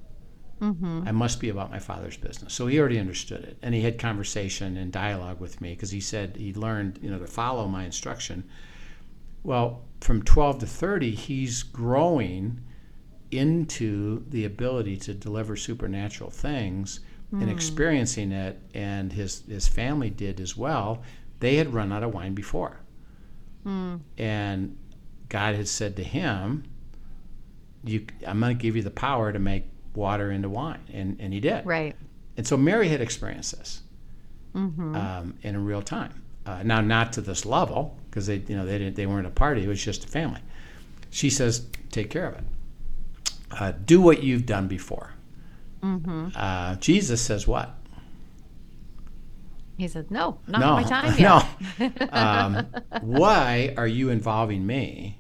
Mm-hmm. 0.62 1.04
I 1.06 1.12
must 1.12 1.40
be 1.40 1.50
about 1.50 1.70
my 1.70 1.80
father's 1.80 2.18
business. 2.18 2.54
So 2.54 2.66
he 2.66 2.80
already 2.80 3.00
understood 3.00 3.44
it. 3.44 3.58
And 3.62 3.76
he 3.76 3.82
had 3.82 4.00
conversation 4.00 4.76
and 4.76 4.92
dialogue 4.92 5.40
with 5.40 5.62
me 5.62 5.74
because 5.74 5.92
he 5.92 6.02
said 6.02 6.36
he 6.36 6.54
learned, 6.54 7.00
you 7.02 7.12
know, 7.12 7.20
to 7.20 7.28
follow 7.28 7.68
my 7.68 7.86
instruction. 7.86 8.44
Well, 9.44 9.84
from 10.02 10.24
12 10.24 10.60
to 10.60 10.66
30, 10.66 11.12
he's 11.12 11.62
growing 11.62 12.62
into 13.30 14.24
the 14.30 14.46
ability 14.46 14.98
to 14.98 15.14
deliver 15.14 15.56
supernatural 15.56 16.32
things 16.32 17.02
and 17.32 17.50
experiencing 17.50 18.32
it. 18.32 18.60
And 18.74 19.12
his, 19.12 19.44
his 19.48 19.68
family 19.68 20.10
did 20.10 20.40
as 20.40 20.56
well. 20.56 21.04
They 21.40 21.56
had 21.56 21.74
run 21.74 21.92
out 21.92 22.04
of 22.04 22.14
wine 22.14 22.34
before. 22.34 22.80
And 24.18 24.78
God 25.30 25.56
had 25.56 25.68
said 25.68 25.96
to 25.98 26.04
him, 26.04 26.64
you, 27.84 28.06
I'm 28.26 28.40
going 28.40 28.58
to 28.58 28.62
give 28.62 28.76
you 28.76 28.82
the 28.82 28.92
power 28.92 29.32
to 29.32 29.40
make 29.40 29.64
water 29.94 30.32
into 30.32 30.50
wine. 30.50 30.80
And, 30.94 31.18
and 31.20 31.34
he 31.34 31.40
did. 31.40 31.66
Right. 31.66 31.96
And 32.38 32.48
so 32.48 32.56
Mary 32.58 32.88
had 32.88 33.02
experienced 33.02 33.58
this 33.58 33.82
um, 34.96 35.36
in 35.42 35.66
real 35.66 35.82
time. 35.82 36.24
Uh, 36.46 36.64
now, 36.64 36.82
not 36.82 37.12
to 37.14 37.22
this 37.22 37.46
level, 37.46 37.98
because 38.10 38.26
they, 38.28 38.38
you 38.48 38.56
know, 38.56 38.66
they 38.66 38.78
didn't, 38.78 38.96
they 38.96 39.06
weren't 39.06 39.28
a 39.28 39.32
party. 39.32 39.64
It 39.64 39.68
was 39.68 39.84
just 39.84 40.06
a 40.06 40.08
family. 40.08 40.40
She 41.10 41.30
says, 41.30 41.68
"Take 41.92 42.10
care 42.10 42.28
of 42.28 42.36
it. 42.36 42.44
Uh, 43.52 43.74
do 43.86 44.00
what 44.02 44.24
you've 44.24 44.46
done 44.46 44.68
before." 44.68 45.14
Uh, 46.36 46.76
Jesus 46.76 47.22
says, 47.22 47.48
"What? 47.48 47.76
He 49.78 49.88
said, 49.88 50.10
"No, 50.12 50.40
not 50.48 50.60
no, 50.60 50.74
my 50.74 50.84
time 50.84 51.18
yet." 51.80 51.92
no. 52.00 52.08
um, 52.12 52.68
why 53.02 53.74
are 53.78 53.88
you 53.88 54.10
involving 54.10 54.66
me? 54.66 55.20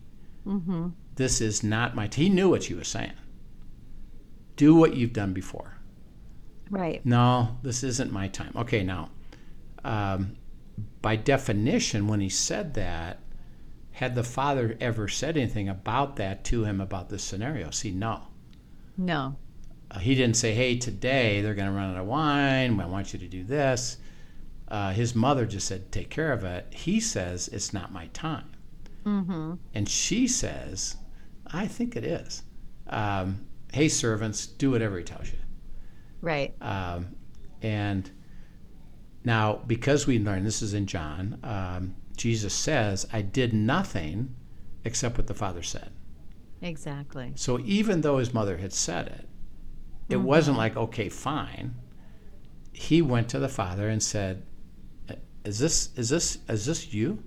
This 1.15 1.41
is 1.41 1.63
not 1.63 1.95
my. 1.95 2.07
T-. 2.07 2.23
He 2.23 2.29
knew 2.29 2.49
what 2.49 2.63
she 2.63 2.73
was 2.73 2.87
saying. 2.87 3.13
Do 4.55 4.75
what 4.75 4.95
you've 4.95 5.13
done 5.13 5.33
before. 5.33 5.77
Right. 6.69 7.05
No, 7.05 7.57
this 7.61 7.83
isn't 7.83 8.11
my 8.11 8.27
time. 8.27 8.51
Okay, 8.55 8.83
now, 8.83 9.09
um, 9.83 10.35
by 11.01 11.15
definition, 11.15 12.07
when 12.07 12.19
he 12.19 12.29
said 12.29 12.73
that, 12.73 13.19
had 13.91 14.15
the 14.15 14.23
father 14.23 14.77
ever 14.79 15.07
said 15.07 15.37
anything 15.37 15.69
about 15.69 16.17
that 16.17 16.43
to 16.45 16.63
him 16.63 16.81
about 16.81 17.09
this 17.09 17.23
scenario? 17.23 17.71
See, 17.71 17.91
no. 17.91 18.23
No. 18.97 19.37
Uh, 19.91 19.99
he 19.99 20.15
didn't 20.15 20.35
say, 20.35 20.53
hey, 20.53 20.77
today 20.77 21.41
they're 21.41 21.53
going 21.55 21.67
to 21.69 21.73
run 21.73 21.91
out 21.91 21.97
of 21.97 22.05
wine. 22.05 22.79
I 22.79 22.85
want 22.85 23.13
you 23.13 23.19
to 23.19 23.27
do 23.27 23.43
this. 23.43 23.97
uh, 24.69 24.91
his 24.91 25.15
mother 25.15 25.45
just 25.45 25.65
said, 25.67 25.91
"Take 25.93 26.09
care 26.09 26.33
of 26.33 26.43
it." 26.43 26.67
He 26.73 26.99
says, 26.99 27.47
"It's 27.49 27.71
not 27.73 27.93
my 27.93 28.07
time," 28.07 28.49
Mm-hmm. 29.05 29.53
and 29.73 29.87
she 29.87 30.27
says, 30.27 30.97
"I 31.47 31.67
think 31.67 31.95
it 31.95 32.03
is." 32.03 32.43
Um, 32.87 33.45
hey, 33.71 33.87
servants, 33.87 34.45
do 34.45 34.71
whatever 34.71 34.97
he 34.97 35.05
tells 35.05 35.31
you. 35.31 35.39
Right. 36.21 36.53
Um, 36.61 37.15
and 37.61 38.11
now, 39.23 39.61
because 39.67 40.05
we 40.07 40.19
learn 40.19 40.43
this 40.43 40.61
is 40.61 40.73
in 40.73 40.85
John, 40.85 41.39
um, 41.43 41.95
Jesus 42.17 42.53
says, 42.53 43.07
"I 43.13 43.21
did 43.21 43.53
nothing 43.53 44.35
except 44.83 45.17
what 45.17 45.27
the 45.27 45.33
Father 45.33 45.63
said." 45.63 45.91
Exactly. 46.61 47.31
So 47.35 47.59
even 47.61 48.01
though 48.01 48.17
his 48.17 48.33
mother 48.33 48.57
had 48.57 48.73
said 48.73 49.07
it, 49.07 49.26
it 50.09 50.15
mm-hmm. 50.15 50.23
wasn't 50.23 50.57
like, 50.57 50.75
okay, 50.77 51.09
fine. 51.09 51.75
He 52.71 53.01
went 53.01 53.29
to 53.29 53.39
the 53.39 53.49
father 53.49 53.89
and 53.89 54.01
said, 54.01 54.43
"Is 55.43 55.59
this 55.59 55.89
is 55.95 56.09
this 56.09 56.37
is 56.47 56.65
this 56.65 56.93
you? 56.93 57.23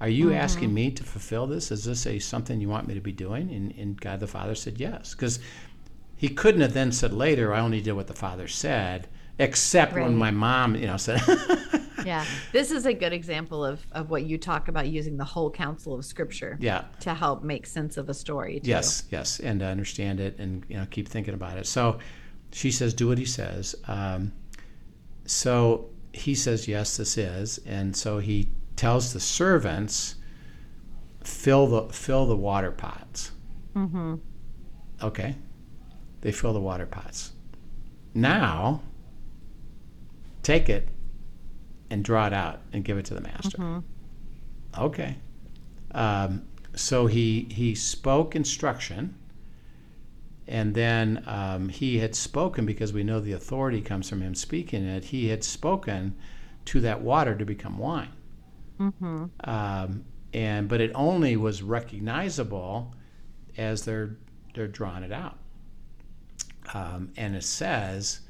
Are 0.00 0.08
you 0.08 0.26
mm-hmm. 0.26 0.36
asking 0.36 0.74
me 0.74 0.90
to 0.90 1.04
fulfill 1.04 1.46
this? 1.46 1.70
Is 1.70 1.84
this 1.84 2.06
a 2.06 2.18
something 2.18 2.60
you 2.60 2.68
want 2.68 2.88
me 2.88 2.94
to 2.94 3.00
be 3.00 3.12
doing?" 3.12 3.50
And, 3.50 3.72
and 3.72 4.00
God 4.00 4.20
the 4.20 4.26
Father 4.26 4.54
said, 4.54 4.80
"Yes," 4.80 5.14
because 5.14 5.38
he 6.16 6.28
couldn't 6.28 6.62
have 6.62 6.74
then 6.74 6.90
said 6.90 7.12
later, 7.12 7.54
"I 7.54 7.60
only 7.60 7.80
did 7.80 7.92
what 7.92 8.08
the 8.08 8.14
Father 8.14 8.48
said," 8.48 9.08
except 9.38 9.94
when 9.94 10.16
my 10.16 10.32
mom, 10.32 10.74
you 10.74 10.86
know, 10.86 10.96
said, 10.96 11.20
Yeah. 12.04 12.24
This 12.52 12.70
is 12.70 12.86
a 12.86 12.92
good 12.92 13.12
example 13.12 13.64
of, 13.64 13.86
of 13.92 14.10
what 14.10 14.24
you 14.24 14.38
talk 14.38 14.68
about 14.68 14.88
using 14.88 15.16
the 15.16 15.24
whole 15.24 15.50
counsel 15.50 15.94
of 15.94 16.04
scripture 16.04 16.56
"Yeah, 16.60 16.84
to 17.00 17.14
help 17.14 17.42
make 17.42 17.66
sense 17.66 17.96
of 17.96 18.08
a 18.08 18.14
story. 18.14 18.60
Too. 18.60 18.70
Yes, 18.70 19.04
yes, 19.10 19.40
and 19.40 19.60
to 19.60 19.66
understand 19.66 20.20
it 20.20 20.38
and 20.38 20.64
you 20.68 20.76
know 20.76 20.86
keep 20.90 21.08
thinking 21.08 21.34
about 21.34 21.58
it. 21.58 21.66
So 21.66 21.98
she 22.52 22.70
says, 22.70 22.94
"Do 22.94 23.08
what 23.08 23.18
he 23.18 23.24
says." 23.24 23.74
Um, 23.86 24.32
so 25.24 25.90
he 26.12 26.34
says, 26.34 26.68
"Yes, 26.68 26.96
this 26.96 27.18
is," 27.18 27.58
and 27.66 27.96
so 27.96 28.18
he 28.18 28.48
tells 28.76 29.12
the 29.12 29.20
servants, 29.20 30.16
"Fill 31.22 31.66
the 31.66 31.92
fill 31.92 32.26
the 32.26 32.36
water 32.36 32.72
pots." 32.72 33.32
Mm-hmm. 33.74 34.14
Okay, 35.02 35.36
they 36.20 36.32
fill 36.32 36.52
the 36.52 36.60
water 36.60 36.86
pots. 36.86 37.32
Now, 38.14 38.82
take 40.42 40.68
it 40.68 40.88
and 41.90 42.04
draw 42.04 42.26
it 42.26 42.32
out 42.32 42.60
and 42.72 42.84
give 42.84 42.98
it 42.98 43.04
to 43.06 43.14
the 43.14 43.20
master. 43.20 43.58
Okay. 44.78 45.16
Um, 45.92 46.46
so 46.74 47.06
he 47.06 47.48
he 47.50 47.74
spoke 47.74 48.36
instruction, 48.36 49.14
and 50.46 50.74
then 50.74 51.22
um, 51.26 51.68
he 51.68 51.98
had 51.98 52.14
spoken 52.14 52.64
because 52.66 52.92
we 52.92 53.04
know 53.04 53.20
the 53.20 53.32
authority 53.32 53.80
comes 53.80 54.08
from 54.08 54.20
him 54.22 54.34
speaking 54.34 54.84
it. 54.84 55.04
He 55.04 55.28
had 55.28 55.44
spoken 55.44 56.14
to 56.66 56.80
that 56.80 57.00
water 57.02 57.34
to 57.36 57.44
become 57.44 57.78
wine, 57.78 58.12
Mm-hmm. 58.80 59.24
um, 59.44 60.04
and 60.32 60.68
but 60.68 60.80
it 60.80 60.92
only 60.94 61.36
was 61.36 61.62
recognizable 61.62 62.94
as 63.56 63.84
they're 63.84 64.16
they're 64.54 64.68
drawing 64.68 65.02
it 65.02 65.12
out. 65.12 65.38
Um, 66.74 67.12
and 67.16 67.34
it 67.34 67.44
says 67.44 68.20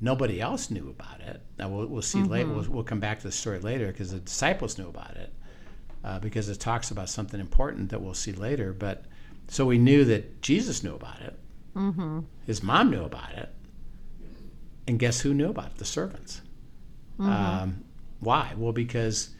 nobody 0.00 0.40
else 0.40 0.70
knew 0.70 0.88
about 0.88 1.20
it. 1.20 1.40
Now 1.58 1.68
we'll, 1.68 1.86
we'll 1.86 2.02
see 2.02 2.22
later. 2.22 2.48
We'll, 2.48 2.66
we'll 2.68 2.84
come 2.84 3.00
back 3.00 3.18
to 3.18 3.26
the 3.26 3.32
story 3.32 3.58
later 3.60 3.88
because 3.88 4.12
the 4.12 4.20
disciples 4.20 4.78
knew 4.78 4.88
about 4.88 5.16
it 5.16 5.32
uh, 6.04 6.18
because 6.18 6.48
it 6.48 6.60
talks 6.60 6.90
about 6.90 7.08
something 7.08 7.40
important 7.40 7.90
that 7.90 8.00
we'll 8.00 8.14
see 8.14 8.32
later. 8.32 8.72
But 8.72 9.04
so 9.48 9.66
we 9.66 9.78
knew 9.78 10.04
that 10.04 10.42
Jesus 10.42 10.82
knew 10.82 10.94
about 10.94 11.20
it. 11.20 11.38
Mm-hmm. 11.74 12.20
His 12.46 12.62
mom 12.62 12.90
knew 12.90 13.04
about 13.04 13.32
it, 13.32 13.50
and 14.86 14.98
guess 14.98 15.20
who 15.20 15.34
knew 15.34 15.50
about 15.50 15.72
it? 15.72 15.76
The 15.76 15.84
servants. 15.84 16.40
Um, 17.18 17.84
why? 18.20 18.54
Well, 18.56 18.72
because 18.72 19.30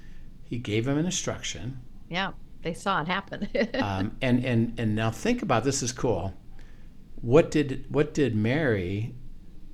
he 0.44 0.58
gave 0.58 0.84
them 0.84 0.98
an 0.98 1.06
instruction. 1.06 1.80
Yeah. 2.08 2.32
They 2.62 2.74
saw 2.74 3.00
it 3.00 3.06
happen. 3.06 3.48
Um, 3.74 4.16
and 4.20 4.44
and 4.44 4.80
and 4.80 4.96
now 4.96 5.10
think 5.10 5.42
about 5.42 5.62
this 5.62 5.82
is 5.82 5.92
cool. 5.92 6.34
What 7.20 7.52
did 7.52 7.84
what 7.88 8.12
did 8.12 8.34
Mary, 8.34 9.14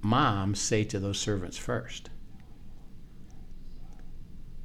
mom, 0.02 0.54
say 0.54 0.84
to 0.84 0.98
those 0.98 1.18
servants 1.18 1.56
first? 1.56 2.10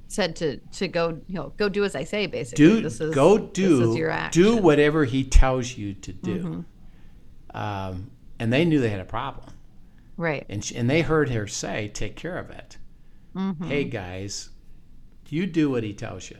Said 0.09 0.35
to 0.37 0.57
to 0.57 0.87
go, 0.87 1.19
you 1.27 1.35
know, 1.35 1.53
go 1.57 1.69
do 1.69 1.83
as 1.83 1.95
I 1.95 2.03
say. 2.03 2.25
Basically, 2.27 2.65
Do 2.65 2.81
this 2.81 2.99
is 3.01 3.13
go 3.13 3.37
This 3.37 3.49
do 3.53 3.91
is 3.91 3.97
your 3.97 4.29
do 4.31 4.57
whatever 4.57 5.05
he 5.05 5.23
tells 5.23 5.77
you 5.77 5.93
to 5.93 6.13
do. 6.13 6.37
Mm-hmm. 6.37 7.57
Um, 7.57 8.11
and 8.39 8.51
they 8.51 8.65
knew 8.65 8.79
they 8.79 8.89
had 8.89 9.01
a 9.01 9.05
problem, 9.05 9.49
Right. 10.15 10.45
and 10.47 10.63
she, 10.63 10.75
and 10.75 10.89
they 10.89 11.01
heard 11.01 11.29
her 11.29 11.45
say, 11.47 11.89
"Take 11.93 12.15
care 12.15 12.37
of 12.37 12.49
it." 12.49 12.77
Mm-hmm. 13.35 13.67
Hey 13.67 13.83
guys, 13.83 14.49
you 15.27 15.45
do 15.45 15.69
what 15.69 15.83
he 15.83 15.93
tells 15.93 16.29
you, 16.29 16.37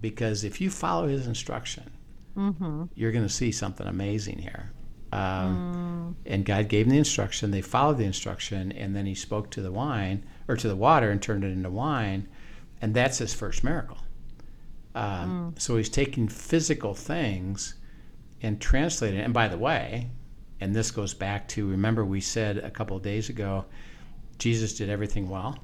because 0.00 0.44
if 0.44 0.60
you 0.60 0.70
follow 0.70 1.08
his 1.08 1.26
instruction, 1.26 1.90
mm-hmm. 2.36 2.84
you're 2.94 3.12
going 3.12 3.26
to 3.26 3.32
see 3.32 3.50
something 3.50 3.86
amazing 3.86 4.38
here. 4.38 4.72
Um, 5.12 6.16
And 6.26 6.44
God 6.44 6.68
gave 6.68 6.86
them 6.86 6.92
the 6.92 6.98
instruction. 6.98 7.50
They 7.50 7.62
followed 7.62 7.98
the 7.98 8.04
instruction, 8.04 8.72
and 8.72 8.94
then 8.96 9.06
He 9.06 9.14
spoke 9.14 9.50
to 9.50 9.62
the 9.62 9.72
wine 9.72 10.24
or 10.48 10.56
to 10.56 10.68
the 10.68 10.76
water 10.76 11.10
and 11.10 11.20
turned 11.20 11.44
it 11.44 11.52
into 11.52 11.70
wine, 11.70 12.28
and 12.80 12.94
that's 12.94 13.18
His 13.18 13.34
first 13.34 13.62
miracle. 13.64 13.98
Um, 14.94 15.54
So 15.58 15.76
He's 15.76 15.88
taking 15.88 16.28
physical 16.28 16.94
things 16.94 17.74
and 18.42 18.60
translating. 18.60 19.20
it. 19.20 19.24
And 19.24 19.34
by 19.34 19.48
the 19.48 19.58
way, 19.58 20.10
and 20.60 20.74
this 20.74 20.90
goes 20.90 21.14
back 21.14 21.48
to 21.48 21.68
remember 21.68 22.04
we 22.04 22.20
said 22.20 22.58
a 22.58 22.70
couple 22.70 22.96
of 22.96 23.02
days 23.02 23.28
ago, 23.28 23.64
Jesus 24.38 24.76
did 24.76 24.88
everything 24.88 25.28
well. 25.28 25.58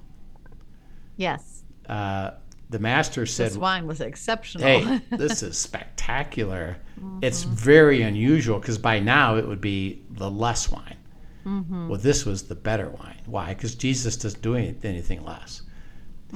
Yes. 1.16 1.62
Uh, 1.88 2.32
the 2.70 2.78
master 2.78 3.24
said, 3.26 3.50
This 3.52 3.56
wine 3.56 3.86
was 3.86 4.00
exceptional. 4.00 4.66
hey, 4.66 5.00
this 5.16 5.42
is 5.42 5.56
spectacular. 5.58 6.76
It's 7.22 7.42
very 7.44 8.02
unusual 8.02 8.58
because 8.58 8.78
by 8.78 8.98
now 9.00 9.36
it 9.36 9.46
would 9.46 9.60
be 9.60 10.02
the 10.10 10.30
less 10.30 10.70
wine. 10.70 10.96
Well, 11.44 11.98
this 11.98 12.26
was 12.26 12.42
the 12.42 12.54
better 12.54 12.90
wine. 12.90 13.22
Why? 13.24 13.54
Because 13.54 13.74
Jesus 13.74 14.18
doesn't 14.18 14.42
do 14.42 14.54
anything 14.54 15.24
less. 15.24 15.62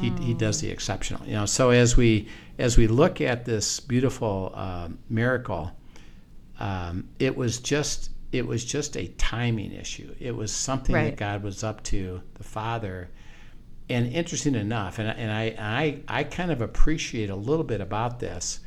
He, 0.00 0.08
he 0.22 0.32
does 0.32 0.58
the 0.62 0.70
exceptional. 0.70 1.22
You 1.26 1.34
know. 1.34 1.44
So 1.44 1.68
as 1.68 1.98
we 1.98 2.28
as 2.58 2.78
we 2.78 2.86
look 2.86 3.20
at 3.20 3.44
this 3.44 3.78
beautiful 3.78 4.52
um, 4.54 4.98
miracle, 5.10 5.70
um, 6.58 7.08
it 7.18 7.36
was 7.36 7.58
just 7.58 8.10
it 8.32 8.46
was 8.46 8.64
just 8.64 8.96
a 8.96 9.08
timing 9.18 9.72
issue. 9.72 10.14
It 10.18 10.34
was 10.34 10.50
something 10.50 10.94
Right. 10.94 11.04
that 11.10 11.16
God 11.16 11.42
was 11.42 11.62
up 11.62 11.82
to, 11.84 12.22
the 12.34 12.44
Father. 12.44 13.10
And 13.88 14.06
interesting 14.12 14.54
enough, 14.54 14.98
and, 14.98 15.08
and 15.08 15.30
I, 15.30 15.54
I 16.08 16.20
I 16.20 16.24
kind 16.24 16.50
of 16.50 16.62
appreciate 16.62 17.30
a 17.30 17.36
little 17.36 17.64
bit 17.64 17.80
about 17.80 18.20
this. 18.20 18.60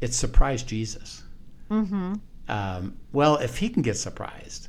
It 0.00 0.12
surprised 0.14 0.66
Jesus. 0.66 1.22
mm-hmm. 1.70 2.14
Um, 2.48 2.96
well, 3.12 3.36
if 3.36 3.56
he 3.58 3.68
can 3.70 3.82
get 3.82 3.96
surprised, 3.96 4.68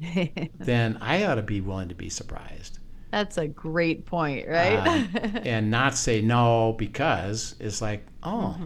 then 0.58 0.98
I 1.00 1.24
ought 1.24 1.34
to 1.36 1.42
be 1.42 1.60
willing 1.60 1.88
to 1.88 1.94
be 1.94 2.08
surprised. 2.08 2.78
That's 3.10 3.38
a 3.38 3.46
great 3.46 4.06
point, 4.06 4.48
right? 4.48 4.78
Uh, 5.14 5.38
and 5.44 5.70
not 5.70 5.94
say 5.96 6.20
no 6.20 6.74
because 6.78 7.54
it's 7.60 7.80
like, 7.82 8.06
oh, 8.22 8.56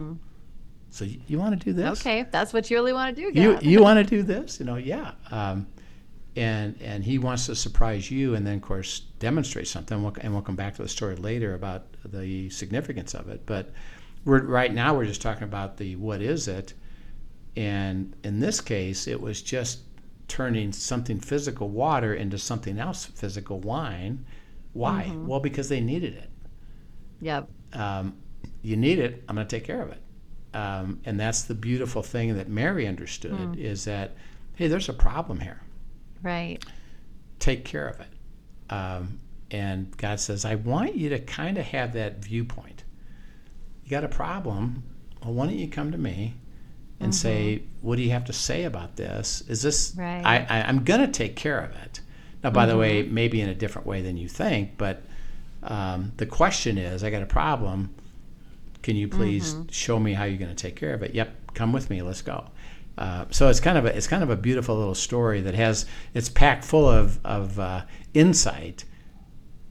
so 0.89 1.05
you, 1.05 1.21
you 1.27 1.37
want 1.37 1.59
to 1.59 1.63
do 1.63 1.73
this? 1.73 1.99
okay, 1.99 2.19
if 2.19 2.31
that's 2.31 2.51
what 2.53 2.69
you 2.71 2.77
really 2.77 2.93
want 2.93 3.15
to 3.15 3.21
do, 3.31 3.39
You 3.39 3.59
you 3.61 3.81
want 3.83 3.97
to 3.99 4.03
do 4.03 4.23
this? 4.23 4.59
You 4.59 4.65
know, 4.65 4.75
yeah. 4.77 5.11
Um, 5.31 5.67
and 6.35 6.75
and 6.81 7.03
he 7.03 7.17
wants 7.17 7.45
to 7.47 7.55
surprise 7.55 8.09
you, 8.11 8.35
and 8.35 8.45
then 8.45 8.55
of 8.57 8.61
course 8.61 9.01
demonstrate 9.19 9.67
something. 9.67 10.01
We'll, 10.03 10.15
and 10.21 10.33
we'll 10.33 10.41
come 10.43 10.55
back 10.55 10.75
to 10.75 10.83
the 10.83 10.89
story 10.89 11.15
later 11.15 11.53
about 11.55 11.85
the 12.05 12.49
significance 12.49 13.13
of 13.13 13.29
it. 13.29 13.45
But 13.45 13.71
we're 14.25 14.43
right 14.43 14.73
now 14.73 14.95
we're 14.95 15.05
just 15.05 15.21
talking 15.21 15.43
about 15.43 15.77
the 15.77 15.95
what 15.95 16.21
is 16.21 16.47
it, 16.47 16.73
and 17.55 18.15
in 18.23 18.39
this 18.39 18.61
case 18.61 19.07
it 19.07 19.19
was 19.21 19.41
just 19.41 19.79
turning 20.27 20.71
something 20.71 21.19
physical 21.19 21.69
water 21.69 22.13
into 22.13 22.37
something 22.37 22.79
else 22.79 23.05
physical 23.05 23.59
wine. 23.59 24.25
Why? 24.73 25.17
Well, 25.25 25.39
because 25.39 25.69
they 25.69 25.81
needed 25.81 26.13
it 26.13 26.29
Yep. 27.21 27.49
um, 27.73 28.15
you 28.61 28.75
need 28.77 28.99
it 28.99 29.23
i'm 29.27 29.35
going 29.35 29.47
to 29.47 29.55
take 29.57 29.65
care 29.65 29.81
of 29.81 29.91
it 29.91 30.01
um, 30.53 30.99
and 31.05 31.19
that's 31.19 31.43
the 31.43 31.53
beautiful 31.55 32.01
thing 32.01 32.35
that 32.37 32.49
mary 32.49 32.87
understood 32.87 33.55
is 33.55 33.85
that 33.85 34.15
hey 34.55 34.67
there's 34.67 34.89
a 34.89 34.93
problem 34.93 35.39
here 35.39 35.61
Right. 36.23 36.63
take 37.39 37.63
care 37.65 37.87
of 37.87 37.99
it. 37.99 38.07
Um, 38.69 39.19
and 39.51 39.97
god 39.97 40.19
says 40.19 40.45
i 40.45 40.53
want 40.53 40.95
you 40.95 41.09
to 41.09 41.17
kind 41.19 41.57
of 41.57 41.65
have 41.65 41.93
that 41.93 42.23
viewpoint. 42.23 42.83
You 43.83 43.89
got 43.89 44.03
a 44.03 44.07
problem 44.09 44.83
well 45.23 45.33
why 45.33 45.47
don't 45.47 45.57
you 45.57 45.67
come 45.67 45.91
to 45.91 45.97
me 45.97 46.35
and 46.99 47.15
say 47.15 47.63
what 47.81 47.95
do 47.95 48.03
you 48.03 48.11
have 48.11 48.25
to 48.25 48.33
say 48.33 48.65
about 48.65 48.95
this? 48.97 49.41
Is 49.47 49.61
this 49.61 49.93
Right. 49.97 50.21
I, 50.23 50.45
I, 50.49 50.67
i'm 50.67 50.83
going 50.83 50.99
to 51.01 51.07
take 51.07 51.35
care 51.35 51.59
of 51.59 51.71
it. 51.83 52.01
Now 52.43 52.51
by 52.51 52.65
the 52.65 52.77
way 52.77 53.03
maybe 53.03 53.41
in 53.41 53.49
a 53.49 53.55
different 53.55 53.87
way 53.87 54.01
than 54.01 54.17
you 54.17 54.27
think 54.27 54.77
but 54.77 55.01
um, 55.63 56.11
the 56.17 56.25
question 56.25 56.77
is 56.77 57.03
i 57.03 57.09
got 57.09 57.23
a 57.23 57.25
problem. 57.25 57.93
Can 58.83 58.95
you 58.95 59.07
please 59.07 59.55
show 59.71 59.99
me 59.99 60.13
how 60.13 60.23
you're 60.25 60.37
going 60.37 60.55
to 60.55 60.63
take 60.67 60.75
care 60.75 60.93
of 60.93 61.01
it? 61.01 61.15
Yep 61.15 61.53
come 61.55 61.73
with 61.73 61.89
me 61.89 62.01
let's 62.03 62.21
go 62.21 62.45
uh, 62.99 63.23
so 63.31 63.47
it's 63.47 63.61
kind 63.61 63.77
of 63.77 63.85
a 63.85 63.95
it's 63.95 64.07
kind 64.07 64.21
of 64.21 64.29
a 64.29 64.35
beautiful 64.35 64.75
little 64.75 64.93
story 64.93 65.39
that 65.39 65.55
has 65.55 65.85
it's 66.13 66.27
packed 66.27 66.65
full 66.65 66.87
of 66.87 67.17
of 67.25 67.57
uh, 67.57 67.81
insight 68.13 68.83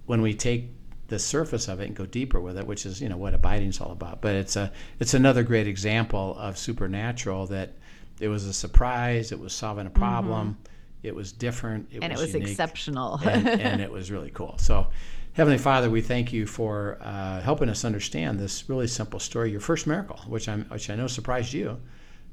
when 0.06 0.22
we 0.22 0.32
take 0.32 0.70
the 1.08 1.18
surface 1.18 1.68
of 1.68 1.78
it 1.80 1.86
and 1.86 1.94
go 1.94 2.06
deeper 2.06 2.40
with 2.40 2.56
it, 2.56 2.66
which 2.66 2.86
is 2.86 3.02
you 3.02 3.08
know 3.08 3.18
what 3.18 3.34
abiding 3.34 3.68
is 3.68 3.82
all 3.82 3.92
about. 3.92 4.22
But 4.22 4.34
it's 4.34 4.56
a 4.56 4.72
it's 4.98 5.12
another 5.12 5.42
great 5.42 5.66
example 5.66 6.38
of 6.38 6.56
supernatural 6.56 7.46
that 7.48 7.74
it 8.18 8.28
was 8.28 8.46
a 8.46 8.52
surprise. 8.54 9.30
It 9.30 9.38
was 9.38 9.52
solving 9.52 9.86
a 9.86 9.90
problem. 9.90 10.52
Mm-hmm. 10.52 11.06
It 11.06 11.14
was 11.14 11.30
different. 11.30 11.88
It 11.92 12.02
and 12.02 12.10
was 12.10 12.22
it 12.22 12.24
was 12.24 12.34
unique, 12.34 12.48
exceptional. 12.48 13.20
and, 13.24 13.46
and, 13.46 13.80
it 13.82 13.92
was 13.92 14.10
really 14.10 14.30
cool. 14.30 14.56
So, 14.58 14.88
Heavenly 15.34 15.58
Father, 15.58 15.90
we 15.90 16.00
thank 16.00 16.32
you 16.32 16.46
for 16.46 16.96
uh, 17.02 17.42
helping 17.42 17.68
us 17.68 17.84
understand 17.84 18.40
this 18.40 18.70
really 18.70 18.86
simple 18.86 19.20
story. 19.20 19.50
Your 19.50 19.60
first 19.60 19.86
miracle, 19.86 20.18
which 20.28 20.48
I'm 20.48 20.64
which 20.64 20.88
I 20.88 20.96
know 20.96 21.08
surprised 21.08 21.52
you, 21.52 21.78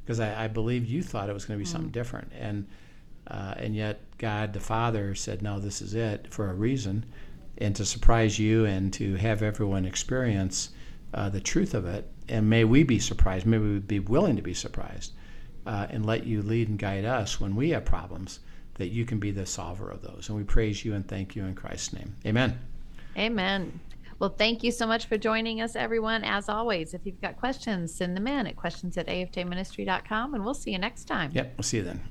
because 0.05 0.19
I, 0.19 0.45
I 0.45 0.47
believe 0.47 0.85
you 0.85 1.01
thought 1.01 1.29
it 1.29 1.33
was 1.33 1.45
going 1.45 1.59
to 1.59 1.63
be 1.63 1.67
mm-hmm. 1.67 1.73
something 1.73 1.91
different, 1.91 2.31
and 2.39 2.67
uh, 3.27 3.55
and 3.57 3.75
yet 3.75 4.01
God 4.17 4.53
the 4.53 4.59
Father 4.59 5.15
said, 5.15 5.41
"No, 5.41 5.59
this 5.59 5.81
is 5.81 5.93
it 5.95 6.31
for 6.31 6.49
a 6.49 6.53
reason." 6.53 7.05
and 7.57 7.75
to 7.75 7.85
surprise 7.85 8.37
you 8.37 8.65
and 8.65 8.91
to 8.93 9.15
have 9.15 9.41
everyone 9.41 9.85
experience 9.85 10.69
uh, 11.13 11.29
the 11.29 11.39
truth 11.39 11.73
of 11.73 11.85
it. 11.85 12.09
And 12.27 12.49
may 12.49 12.63
we 12.63 12.83
be 12.83 12.99
surprised, 12.99 13.45
may 13.45 13.57
we 13.57 13.79
be 13.79 13.99
willing 13.99 14.35
to 14.35 14.41
be 14.41 14.53
surprised 14.53 15.13
uh, 15.65 15.87
and 15.89 16.05
let 16.05 16.25
you 16.25 16.41
lead 16.41 16.69
and 16.69 16.77
guide 16.77 17.05
us 17.05 17.39
when 17.39 17.55
we 17.55 17.69
have 17.69 17.85
problems, 17.85 18.39
that 18.75 18.87
you 18.87 19.05
can 19.05 19.19
be 19.19 19.31
the 19.31 19.45
solver 19.45 19.89
of 19.89 20.01
those. 20.01 20.27
And 20.27 20.37
we 20.37 20.43
praise 20.43 20.83
you 20.83 20.93
and 20.93 21.07
thank 21.07 21.35
you 21.35 21.45
in 21.45 21.55
Christ's 21.55 21.93
name. 21.93 22.15
Amen. 22.25 22.59
Amen. 23.17 23.79
Well, 24.17 24.29
thank 24.29 24.63
you 24.63 24.71
so 24.71 24.87
much 24.87 25.07
for 25.07 25.17
joining 25.17 25.61
us, 25.61 25.75
everyone. 25.75 26.23
As 26.23 26.47
always, 26.47 26.93
if 26.93 27.05
you've 27.05 27.19
got 27.19 27.35
questions, 27.35 27.93
send 27.93 28.15
them 28.15 28.27
in 28.27 28.47
at 28.47 28.55
questions 28.55 28.97
at 28.97 29.07
afjministry.com, 29.07 30.33
and 30.33 30.45
we'll 30.45 30.53
see 30.53 30.71
you 30.71 30.79
next 30.79 31.05
time. 31.05 31.31
Yep, 31.33 31.53
we'll 31.57 31.63
see 31.63 31.77
you 31.77 31.83
then. 31.83 32.01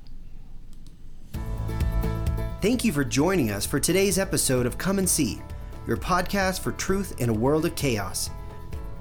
Thank 2.61 2.85
you 2.85 2.91
for 2.91 3.03
joining 3.03 3.51
us 3.51 3.65
for 3.65 3.79
today's 3.79 4.19
episode 4.19 4.65
of 4.65 4.77
Come 4.77 4.99
and 4.99 5.09
See, 5.09 5.41
your 5.87 5.97
podcast 5.97 6.61
for 6.61 6.71
truth 6.73 7.19
in 7.19 7.29
a 7.29 7.33
world 7.33 7.65
of 7.65 7.75
chaos. 7.75 8.29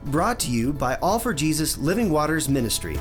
Brought 0.06 0.38
to 0.40 0.50
you 0.50 0.72
by 0.72 0.96
All 0.96 1.18
for 1.18 1.34
Jesus 1.34 1.76
Living 1.78 2.10
Waters 2.10 2.48
Ministry. 2.48 2.98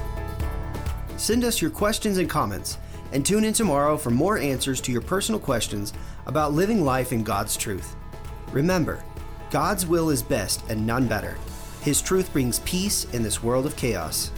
Send 1.18 1.44
us 1.46 1.62
your 1.62 1.72
questions 1.72 2.18
and 2.18 2.30
comments, 2.30 2.78
and 3.13 3.26
tune 3.26 3.46
in 3.46 3.54
tomorrow 3.54 3.98
for 3.98 4.10
more 4.10 4.38
answers 4.38 4.82
to 4.82 4.92
your 4.92 5.02
personal 5.02 5.39
questions 5.39 5.94
about 6.26 6.54
living 6.54 6.84
life 6.84 7.13
in 7.13 7.24
God's 7.24 7.56
truth. 7.56 7.96
Remember, 8.52 9.04
God's 9.54 9.86
will 9.86 10.10
is 10.10 10.24
best 10.24 10.63
and 10.68 10.88
none 10.88 11.06
better. 11.06 11.38
His 11.82 12.02
truth 12.02 12.34
brings 12.34 12.58
peace 12.62 13.06
in 13.13 13.22
this 13.22 13.44
world 13.44 13.68
of 13.68 13.76
chaos. 13.76 14.32